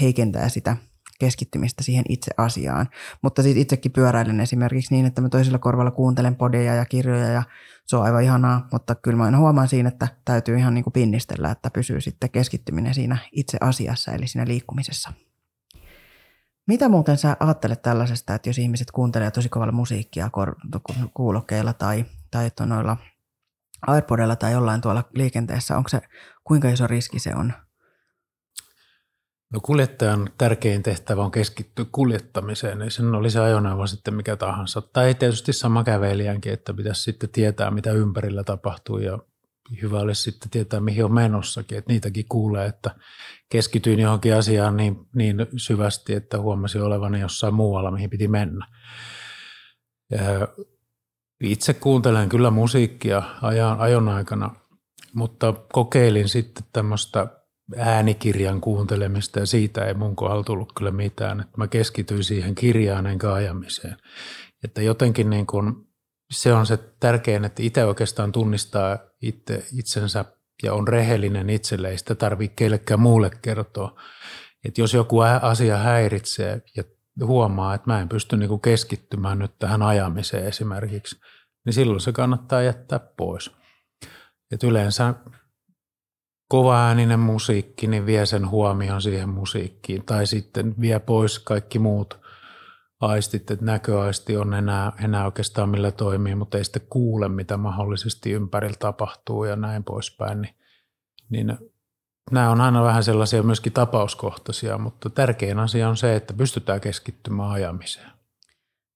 heikentää 0.00 0.48
sitä 0.48 0.76
keskittymistä 1.24 1.82
siihen 1.82 2.04
itse 2.08 2.30
asiaan. 2.36 2.88
Mutta 3.22 3.42
siis 3.42 3.56
itsekin 3.56 3.92
pyöräilen 3.92 4.40
esimerkiksi 4.40 4.94
niin, 4.94 5.06
että 5.06 5.22
mä 5.22 5.28
toisella 5.28 5.58
korvalla 5.58 5.90
kuuntelen 5.90 6.36
podeja 6.36 6.74
ja 6.74 6.84
kirjoja 6.84 7.28
ja 7.28 7.42
se 7.86 7.96
on 7.96 8.02
aivan 8.04 8.22
ihanaa, 8.22 8.68
mutta 8.72 8.94
kyllä 8.94 9.16
mä 9.16 9.24
aina 9.24 9.38
huomaan 9.38 9.68
siinä, 9.68 9.88
että 9.88 10.08
täytyy 10.24 10.56
ihan 10.56 10.74
niin 10.74 10.84
kuin 10.84 10.92
pinnistellä, 10.92 11.50
että 11.50 11.70
pysyy 11.70 12.00
sitten 12.00 12.30
keskittyminen 12.30 12.94
siinä 12.94 13.16
itse 13.32 13.58
asiassa 13.60 14.12
eli 14.12 14.26
siinä 14.26 14.48
liikkumisessa. 14.48 15.12
Mitä 16.66 16.88
muuten 16.88 17.16
sä 17.16 17.36
ajattelet 17.40 17.82
tällaisesta, 17.82 18.34
että 18.34 18.48
jos 18.48 18.58
ihmiset 18.58 18.90
kuuntelee 18.90 19.30
tosi 19.30 19.48
kovalla 19.48 19.72
musiikkia 19.72 20.30
kuulokkeilla 21.14 21.72
tai, 21.72 22.04
tai 22.30 22.50
noilla 22.66 22.96
AirPodilla 23.86 24.36
tai 24.36 24.52
jollain 24.52 24.80
tuolla 24.80 25.04
liikenteessä, 25.14 25.76
onko 25.76 25.88
se, 25.88 26.00
kuinka 26.44 26.68
iso 26.68 26.86
riski 26.86 27.18
se 27.18 27.34
on 27.34 27.52
No 29.52 29.60
kuljettajan 29.60 30.30
tärkein 30.38 30.82
tehtävä 30.82 31.24
on 31.24 31.30
keskittyä 31.30 31.84
kuljettamiseen, 31.92 32.78
niin 32.78 32.90
sen 32.90 33.14
oli 33.14 33.30
se 33.30 33.40
ajoneuvo 33.40 33.86
sitten 33.86 34.14
mikä 34.14 34.36
tahansa. 34.36 34.82
Tai 34.92 35.14
tietysti 35.14 35.52
sama 35.52 35.84
kävelijänkin, 35.84 36.52
että 36.52 36.74
pitäisi 36.74 37.02
sitten 37.02 37.30
tietää, 37.30 37.70
mitä 37.70 37.92
ympärillä 37.92 38.44
tapahtuu 38.44 38.98
ja 38.98 39.18
hyvä 39.82 39.98
olisi 39.98 40.22
sitten 40.22 40.50
tietää, 40.50 40.80
mihin 40.80 41.04
on 41.04 41.14
menossakin. 41.14 41.78
Että 41.78 41.92
niitäkin 41.92 42.24
kuulee, 42.28 42.66
että 42.66 42.90
keskityin 43.52 44.00
johonkin 44.00 44.34
asiaan 44.34 44.76
niin, 44.76 44.96
niin 45.14 45.36
syvästi, 45.56 46.14
että 46.14 46.40
huomasin 46.40 46.82
olevani 46.82 47.20
jossain 47.20 47.54
muualla, 47.54 47.90
mihin 47.90 48.10
piti 48.10 48.28
mennä. 48.28 48.66
Ja 50.10 50.48
itse 51.40 51.74
kuuntelen 51.74 52.28
kyllä 52.28 52.50
musiikkia 52.50 53.22
ajan, 53.42 53.80
ajon 53.80 54.08
aikana, 54.08 54.54
mutta 55.14 55.54
kokeilin 55.72 56.28
sitten 56.28 56.64
tämmöistä 56.72 57.43
äänikirjan 57.76 58.60
kuuntelemista 58.60 59.38
ja 59.38 59.46
siitä 59.46 59.84
ei 59.84 59.94
mun 59.94 60.16
kohdalla 60.16 60.44
tullut 60.44 60.72
kyllä 60.76 60.90
mitään. 60.90 61.40
Että 61.40 61.58
mä 61.58 61.68
keskityin 61.68 62.24
siihen 62.24 62.54
kirjaan 62.54 63.06
enkä 63.06 63.32
ajamiseen. 63.32 63.96
Että 64.64 64.82
jotenkin 64.82 65.30
niin 65.30 65.46
kun, 65.46 65.88
se 66.32 66.52
on 66.52 66.66
se 66.66 66.76
tärkein, 66.76 67.44
että 67.44 67.62
itse 67.62 67.84
oikeastaan 67.84 68.32
tunnistaa 68.32 68.98
itse, 69.22 69.64
itsensä 69.78 70.24
ja 70.62 70.74
on 70.74 70.88
rehellinen 70.88 71.50
itselle, 71.50 71.88
ei 71.88 71.98
sitä 71.98 72.14
tarvitse 72.14 72.54
kellekään 72.56 73.00
muulle 73.00 73.30
kertoa. 73.42 74.00
Että 74.64 74.80
jos 74.80 74.94
joku 74.94 75.20
asia 75.20 75.76
häiritsee 75.76 76.62
ja 76.76 76.84
huomaa, 77.26 77.74
että 77.74 77.90
mä 77.90 78.00
en 78.00 78.08
pysty 78.08 78.36
niin 78.36 78.60
keskittymään 78.60 79.38
nyt 79.38 79.58
tähän 79.58 79.82
ajamiseen 79.82 80.46
esimerkiksi, 80.46 81.16
niin 81.64 81.72
silloin 81.72 82.00
se 82.00 82.12
kannattaa 82.12 82.62
jättää 82.62 82.98
pois. 83.16 83.50
Et 84.52 84.62
yleensä 84.62 85.14
kovaääninen 86.48 87.20
musiikki, 87.20 87.86
niin 87.86 88.06
vie 88.06 88.26
sen 88.26 88.50
huomion 88.50 89.02
siihen 89.02 89.28
musiikkiin. 89.28 90.04
Tai 90.04 90.26
sitten 90.26 90.74
vie 90.80 90.98
pois 90.98 91.38
kaikki 91.38 91.78
muut 91.78 92.24
aistit, 93.00 93.50
että 93.50 93.64
näköaisti 93.64 94.36
on 94.36 94.54
enää, 94.54 94.92
enää 95.04 95.24
oikeastaan 95.24 95.68
millä 95.68 95.90
toimii, 95.90 96.34
mutta 96.34 96.58
ei 96.58 96.64
sitten 96.64 96.86
kuule, 96.90 97.28
mitä 97.28 97.56
mahdollisesti 97.56 98.32
ympärillä 98.32 98.76
tapahtuu 98.78 99.44
ja 99.44 99.56
näin 99.56 99.84
poispäin. 99.84 100.42
Niin, 100.42 100.54
niin 101.30 101.58
nämä 102.30 102.50
on 102.50 102.60
aina 102.60 102.84
vähän 102.84 103.04
sellaisia 103.04 103.42
myöskin 103.42 103.72
tapauskohtaisia, 103.72 104.78
mutta 104.78 105.10
tärkein 105.10 105.58
asia 105.58 105.88
on 105.88 105.96
se, 105.96 106.16
että 106.16 106.34
pystytään 106.34 106.80
keskittymään 106.80 107.50
ajamiseen. 107.50 108.13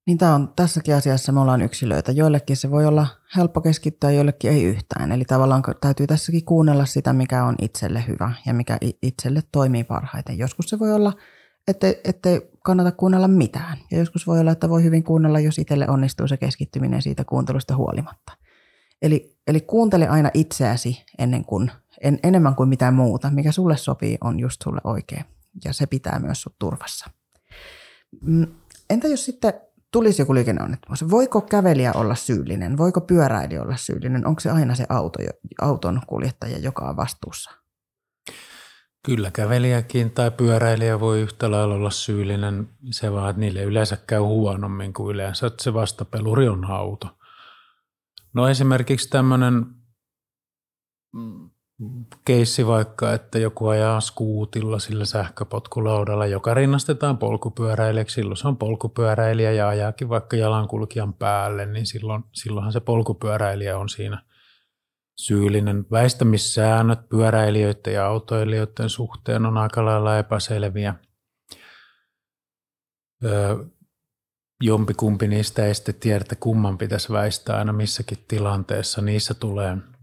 Niin 0.09 0.18
tämä 0.18 0.35
on 0.35 0.53
tässäkin 0.57 0.94
asiassa 0.94 1.33
me 1.33 1.40
ollaan 1.40 1.62
yksilöitä. 1.62 2.12
Joillekin 2.12 2.57
se 2.57 2.71
voi 2.71 2.87
olla 2.87 3.07
helppo 3.37 3.61
keskittyä, 3.61 4.11
joillekin 4.11 4.51
ei 4.51 4.64
yhtään. 4.64 5.12
Eli 5.12 5.25
tavallaan 5.25 5.62
täytyy 5.81 6.07
tässäkin 6.07 6.44
kuunnella 6.44 6.87
sitä, 6.87 7.12
mikä 7.12 7.44
on 7.44 7.55
itselle 7.62 8.05
hyvä 8.09 8.33
ja 8.47 8.55
mikä 8.55 8.79
itselle 9.03 9.40
toimii 9.53 9.85
parhaiten. 9.85 10.38
Joskus 10.38 10.68
se 10.68 10.79
voi 10.79 10.92
olla, 10.92 11.12
ettei, 11.68 12.01
ettei 12.05 12.51
kannata 12.64 12.92
kuunnella 12.92 13.29
mitään. 13.29 13.79
Ja 13.90 13.99
joskus 13.99 14.27
voi 14.27 14.40
olla, 14.40 14.51
että 14.51 14.68
voi 14.68 14.83
hyvin 14.83 15.05
kuunnella, 15.05 15.40
jos 15.40 15.59
itselle 15.59 15.88
onnistuu 15.88 16.29
se 16.29 16.37
keskittyminen 16.37 17.03
siitä 17.03 17.25
kuuntelusta 17.25 17.77
huolimatta. 17.77 18.33
Eli, 19.03 19.37
eli 19.47 19.61
kuuntele 19.61 20.09
aina 20.09 20.31
itseäsi 20.35 21.05
ennen 21.18 21.44
kuin, 21.44 21.71
en, 22.01 22.18
enemmän 22.23 22.55
kuin 22.55 22.68
mitään 22.68 22.94
muuta. 22.94 23.31
Mikä 23.31 23.53
sulle 23.53 23.77
sopii, 23.77 24.18
on 24.21 24.40
just 24.40 24.62
sulle 24.62 24.81
oikein. 24.85 25.25
Ja 25.64 25.73
se 25.73 25.87
pitää 25.87 26.18
myös 26.18 26.42
sut 26.42 26.59
turvassa. 26.59 27.11
Mm, 28.21 28.47
entä 28.90 29.09
jos 29.09 29.25
sitten 29.25 29.68
tulisi 29.92 30.22
joku 30.22 30.35
liikenneonnettomuus, 30.35 31.11
voiko 31.11 31.40
kävelijä 31.40 31.92
olla 31.92 32.14
syyllinen? 32.14 32.79
Voiko 32.79 33.01
pyöräilijä 33.01 33.62
olla 33.62 33.77
syyllinen? 33.77 34.27
Onko 34.27 34.40
se 34.40 34.51
aina 34.51 34.74
se 34.74 34.87
auto, 34.88 35.18
auton 35.61 36.01
kuljettaja, 36.07 36.59
joka 36.59 36.88
on 36.88 36.96
vastuussa? 36.96 37.51
Kyllä 39.07 39.31
kävelijäkin 39.31 40.11
tai 40.11 40.31
pyöräilijä 40.31 41.01
voi 41.01 41.20
yhtä 41.20 41.51
lailla 41.51 41.74
olla 41.74 41.90
syyllinen. 41.90 42.68
Se 42.90 43.12
vaan, 43.12 43.31
että 43.31 43.40
niille 43.40 43.62
yleensä 43.62 43.96
käy 44.07 44.20
huonommin 44.20 44.92
kuin 44.92 45.14
yleensä, 45.14 45.46
että 45.46 45.64
se 45.64 45.74
vastapeluri 45.74 46.48
on 46.48 46.64
auto. 46.64 47.18
No 48.35 48.48
esimerkiksi 48.48 49.09
tämmöinen 49.09 49.66
keissi 52.25 52.67
vaikka, 52.67 53.12
että 53.12 53.38
joku 53.38 53.69
ajaa 53.69 54.01
skuutilla 54.01 54.79
sillä 54.79 55.05
sähköpotkulaudalla, 55.05 56.27
joka 56.27 56.55
rinnastetaan 56.55 57.19
polkupyöräilijäksi. 57.19 58.14
Silloin 58.14 58.37
se 58.37 58.49
on 58.49 58.57
polkupyöräilijä 58.57 59.53
ja 59.53 59.69
ajaakin 59.69 60.09
vaikka 60.09 60.37
jalankulkijan 60.37 61.14
päälle, 61.14 61.67
niin 61.67 61.87
silloin, 61.87 62.25
silloinhan 62.33 62.73
se 62.73 62.81
polkupyöräilijä 62.81 63.79
on 63.79 63.88
siinä 63.88 64.23
syyllinen. 65.17 65.87
Väistämissäännöt 65.91 67.09
pyöräilijöiden 67.09 67.95
ja 67.95 68.07
autoilijoiden 68.07 68.88
suhteen 68.88 69.47
on 69.47 69.59
aika 69.59 69.85
lailla 69.85 70.19
epäselviä. 70.19 70.95
Öö, 73.25 73.57
jompikumpi 74.62 75.29
niistä 75.29 75.67
ei 75.67 75.75
sitten 75.75 75.95
tiedä, 75.95 76.21
että 76.21 76.37
kumman 76.37 76.79
pitäisi 76.79 77.12
väistää 77.12 77.57
aina 77.57 77.73
missäkin 77.73 78.25
tilanteessa. 78.29 79.03
Niissä 79.03 79.35
tulee– 79.35 79.77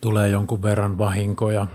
tulee 0.00 0.28
jonkun 0.28 0.62
verran 0.62 0.98
vahinkoja, 0.98 1.66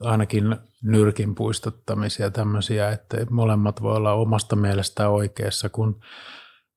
ainakin 0.00 0.56
nyrkin 0.82 1.34
puistuttamisia 1.34 2.30
tämmöisiä, 2.30 2.90
että 2.90 3.16
molemmat 3.30 3.82
voi 3.82 3.96
olla 3.96 4.12
omasta 4.12 4.56
mielestään 4.56 5.10
oikeassa, 5.10 5.68
kun 5.68 6.00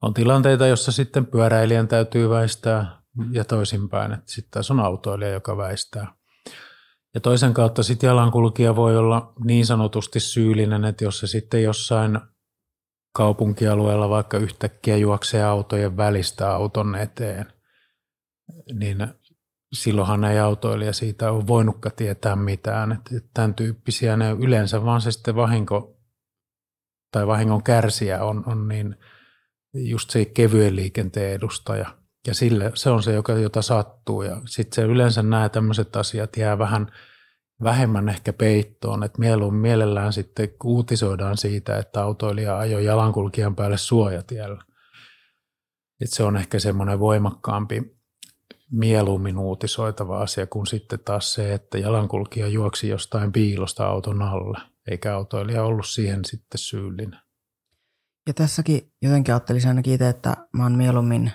on 0.01 0.13
tilanteita, 0.13 0.67
jossa 0.67 0.91
sitten 0.91 1.25
pyöräilijän 1.25 1.87
täytyy 1.87 2.29
väistää 2.29 3.01
ja 3.31 3.45
toisinpäin, 3.45 4.11
että 4.11 4.31
sitten 4.31 4.51
taas 4.51 4.71
on 4.71 4.79
autoilija, 4.79 5.31
joka 5.31 5.57
väistää. 5.57 6.13
Ja 7.13 7.21
toisen 7.21 7.53
kautta 7.53 7.83
sitten 7.83 8.07
jalankulkija 8.07 8.75
voi 8.75 8.97
olla 8.97 9.33
niin 9.43 9.65
sanotusti 9.65 10.19
syyllinen, 10.19 10.85
että 10.85 11.03
jos 11.03 11.19
se 11.19 11.27
sitten 11.27 11.63
jossain 11.63 12.19
kaupunkialueella 13.13 14.09
vaikka 14.09 14.37
yhtäkkiä 14.37 14.97
juoksee 14.97 15.43
autojen 15.43 15.97
välistä 15.97 16.51
auton 16.51 16.95
eteen, 16.95 17.45
niin 18.73 19.07
silloinhan 19.73 20.23
ei 20.23 20.39
autoilija 20.39 20.93
siitä 20.93 21.31
ole 21.31 21.47
voinutkaan 21.47 21.95
tietää 21.95 22.35
mitään. 22.35 22.91
Että 22.91 23.29
tämän 23.33 23.53
tyyppisiä 23.53 24.17
ne 24.17 24.31
yleensä 24.31 24.85
vaan 24.85 25.01
se 25.01 25.11
sitten 25.11 25.35
vahinko 25.35 25.97
tai 27.11 27.27
vahingon 27.27 27.63
kärsijä 27.63 28.23
on, 28.23 28.43
on 28.47 28.67
niin 28.67 28.95
just 29.73 30.09
se 30.09 30.25
kevyen 30.25 30.75
liikenteen 30.75 31.33
edustaja. 31.33 31.99
Ja 32.27 32.33
sille, 32.33 32.71
se 32.75 32.89
on 32.89 33.03
se, 33.03 33.13
joka, 33.13 33.33
jota 33.33 33.61
sattuu. 33.61 34.21
Ja 34.21 34.41
sitten 34.45 34.75
se 34.75 34.81
yleensä 34.81 35.23
nämä 35.23 35.49
tämmöiset 35.49 35.95
asiat 35.95 36.37
jää 36.37 36.57
vähän 36.57 36.91
vähemmän 37.63 38.09
ehkä 38.09 38.33
peittoon, 38.33 39.03
että 39.03 39.19
mieluummin 39.19 39.61
mielellään 39.61 40.13
sitten 40.13 40.49
uutisoidaan 40.63 41.37
siitä, 41.37 41.77
että 41.77 42.03
autoilija 42.03 42.57
ajoi 42.57 42.85
jalankulkijan 42.85 43.55
päälle 43.55 43.77
suojatiellä. 43.77 44.63
Et 46.01 46.09
se 46.09 46.23
on 46.23 46.37
ehkä 46.37 46.59
semmoinen 46.59 46.99
voimakkaampi 46.99 47.98
mieluummin 48.71 49.37
uutisoitava 49.37 50.21
asia 50.21 50.47
kuin 50.47 50.67
sitten 50.67 50.99
taas 51.05 51.33
se, 51.33 51.53
että 51.53 51.77
jalankulkija 51.77 52.47
juoksi 52.47 52.87
jostain 52.87 53.31
piilosta 53.31 53.87
auton 53.87 54.21
alle, 54.21 54.57
eikä 54.91 55.15
autoilija 55.15 55.63
ollut 55.63 55.87
siihen 55.87 56.25
sitten 56.25 56.59
syyllinen. 56.59 57.19
Ja 58.27 58.33
tässäkin 58.33 58.91
jotenkin 59.01 59.33
ajattelisin 59.33 59.67
ainakin 59.67 59.93
itse, 59.93 60.09
että 60.09 60.37
mä 60.53 60.63
oon 60.63 60.75
mieluummin 60.75 61.31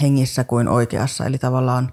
hengissä 0.00 0.44
kuin 0.44 0.68
oikeassa. 0.68 1.26
Eli 1.26 1.38
tavallaan, 1.38 1.92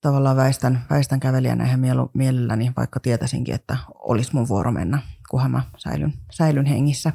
tavallaan 0.00 0.36
väistän, 0.36 0.84
väistän 0.90 1.20
kävelijänä 1.20 1.64
ihan 1.64 1.80
mielelläni, 2.14 2.72
vaikka 2.76 3.00
tietäisinkin, 3.00 3.54
että 3.54 3.76
olisi 3.94 4.30
mun 4.34 4.48
vuoro 4.48 4.72
mennä, 4.72 4.98
kunhan 5.30 5.50
mä 5.50 5.62
säilyn, 5.76 6.12
säilyn 6.30 6.66
hengissä. 6.66 7.12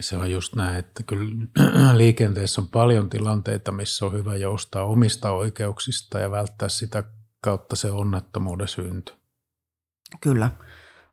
Se 0.00 0.16
on 0.16 0.30
just 0.30 0.54
näin, 0.54 0.76
että 0.76 1.02
kyllä 1.02 1.46
liikenteessä 1.96 2.60
on 2.60 2.68
paljon 2.68 3.10
tilanteita, 3.10 3.72
missä 3.72 4.06
on 4.06 4.12
hyvä 4.12 4.36
joustaa 4.36 4.84
omista 4.84 5.30
oikeuksista 5.30 6.18
ja 6.18 6.30
välttää 6.30 6.68
sitä 6.68 7.04
kautta 7.40 7.76
se 7.76 7.90
onnettomuuden 7.90 8.68
synty. 8.68 9.12
Kyllä, 10.20 10.50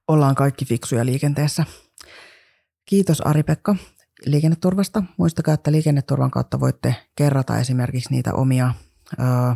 ollaan 0.07 0.35
kaikki 0.35 0.65
fiksuja 0.65 1.05
liikenteessä. 1.05 1.65
Kiitos 2.85 3.21
Ari-Pekka 3.21 3.75
liikenneturvasta. 4.25 5.03
Muistakaa, 5.17 5.53
että 5.53 5.71
liikenneturvan 5.71 6.31
kautta 6.31 6.59
voitte 6.59 6.95
kerrata 7.15 7.59
esimerkiksi 7.59 8.13
niitä 8.13 8.33
omia 8.33 8.73
ö, 9.13 9.55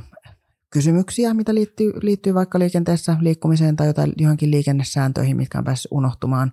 kysymyksiä, 0.69 1.33
mitä 1.33 1.55
liittyy, 1.55 1.93
liittyy 2.01 2.33
vaikka 2.33 2.59
liikenteessä 2.59 3.17
liikkumiseen 3.21 3.75
tai 3.75 3.87
jotain 3.87 4.13
johonkin 4.17 4.51
liikennesääntöihin, 4.51 5.37
mitkä 5.37 5.57
on 5.57 5.63
päässyt 5.63 5.91
unohtumaan. 5.91 6.51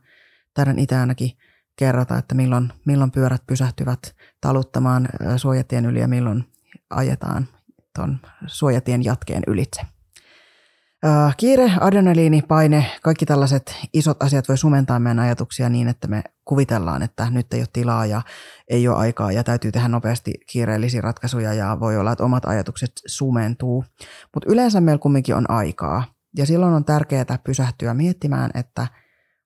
Taidan 0.54 0.78
itse 0.78 0.96
ainakin 0.96 1.30
kerrota, 1.76 2.18
että 2.18 2.34
milloin, 2.34 2.72
milloin 2.84 3.10
pyörät 3.10 3.42
pysähtyvät 3.46 4.16
taluttamaan 4.40 5.08
suojatien 5.36 5.86
yli 5.86 6.00
ja 6.00 6.08
milloin 6.08 6.44
ajetaan 6.90 7.48
tuon 7.94 8.18
suojatien 8.46 9.04
jatkeen 9.04 9.42
ylitse. 9.46 9.80
Kiire, 11.36 11.72
adrenaliini, 11.80 12.42
paine, 12.42 12.86
kaikki 13.02 13.26
tällaiset 13.26 13.76
isot 13.92 14.22
asiat 14.22 14.48
voi 14.48 14.58
sumentaa 14.58 14.98
meidän 14.98 15.18
ajatuksia 15.18 15.68
niin, 15.68 15.88
että 15.88 16.08
me 16.08 16.22
kuvitellaan, 16.44 17.02
että 17.02 17.30
nyt 17.30 17.54
ei 17.54 17.60
ole 17.60 17.68
tilaa 17.72 18.06
ja 18.06 18.22
ei 18.70 18.88
ole 18.88 18.96
aikaa 18.96 19.32
ja 19.32 19.44
täytyy 19.44 19.72
tehdä 19.72 19.88
nopeasti 19.88 20.32
kiireellisiä 20.52 21.00
ratkaisuja 21.00 21.54
ja 21.54 21.76
voi 21.80 21.96
olla, 21.96 22.12
että 22.12 22.24
omat 22.24 22.44
ajatukset 22.44 22.92
sumentuu. 23.06 23.84
Mutta 24.34 24.52
yleensä 24.52 24.80
meillä 24.80 25.00
kumminkin 25.00 25.34
on 25.34 25.50
aikaa 25.50 26.04
ja 26.36 26.46
silloin 26.46 26.74
on 26.74 26.84
tärkeää 26.84 27.38
pysähtyä 27.44 27.94
miettimään, 27.94 28.50
että 28.54 28.86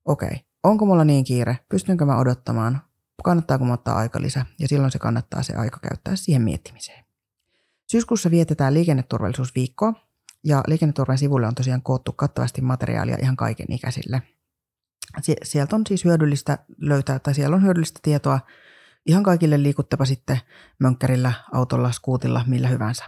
okei, 0.05 0.41
onko 0.65 0.87
mulla 0.87 1.05
niin 1.05 1.25
kiire, 1.25 1.59
pystynkö 1.69 2.05
mä 2.05 2.19
odottamaan, 2.19 2.81
kannattaako 3.25 3.65
mä 3.65 3.73
ottaa 3.73 3.97
aika 3.97 4.21
lisä 4.21 4.47
ja 4.59 4.69
silloin 4.69 4.91
se 4.93 4.99
kannattaa 4.99 5.43
se 5.43 5.55
aika 5.55 5.79
käyttää 5.79 6.17
siihen 6.17 6.43
miettimiseen. 6.43 7.05
Syyskuussa 7.91 8.31
vietetään 8.31 8.75
liikenneturvallisuusviikkoa 8.75 9.93
ja 10.45 10.63
liikenneturvan 10.67 11.19
sivulle 11.19 11.47
on 11.47 11.55
tosiaan 11.55 11.83
koottu 11.83 12.13
kattavasti 12.13 12.61
materiaalia 12.61 13.17
ihan 13.23 13.37
kaiken 13.37 13.73
ikäisille. 13.73 14.23
Sieltä 15.43 15.77
on 15.77 15.87
siis 15.87 16.05
hyödyllistä 16.05 16.59
löytää, 16.79 17.19
tai 17.19 17.35
siellä 17.35 17.57
on 17.57 17.63
hyödyllistä 17.63 18.01
tietoa 18.03 18.41
ihan 19.07 19.23
kaikille 19.23 19.63
liikuttapa 19.63 20.05
sitten 20.05 20.41
mönkkärillä, 20.79 21.33
autolla, 21.53 21.93
skuutilla, 21.93 22.45
millä 22.47 22.69
hyvänsä. 22.69 23.05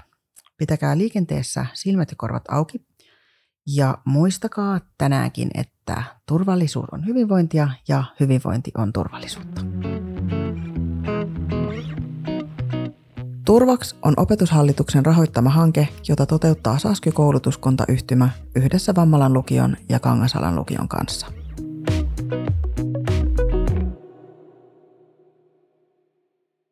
Pitäkää 0.57 0.99
liikenteessä 0.99 1.67
silmät 1.75 2.11
ja 2.11 2.17
korvat 2.17 2.45
auki 2.49 2.87
ja 3.66 3.98
muistakaa 4.05 4.81
tänäänkin, 4.98 5.51
että 5.55 6.03
turvallisuus 6.29 6.87
on 6.92 7.07
hyvinvointia 7.07 7.68
ja 7.88 8.05
hyvinvointi 8.20 8.70
on 8.79 8.92
turvallisuutta. 8.92 9.61
Turvaks 13.44 13.96
on 14.03 14.14
opetushallituksen 14.16 15.07
rahoittama 15.07 15.51
hanke, 15.51 15.88
jota 16.09 16.27
toteuttaa 16.27 16.79
Sasky-koulutuskuntayhtymä 16.79 18.29
yhdessä 18.57 18.94
Vammalan 18.94 19.33
lukion 19.33 19.77
ja 19.88 20.01
Kangasalan 20.01 20.57
lukion 20.57 20.88
kanssa. 20.88 21.27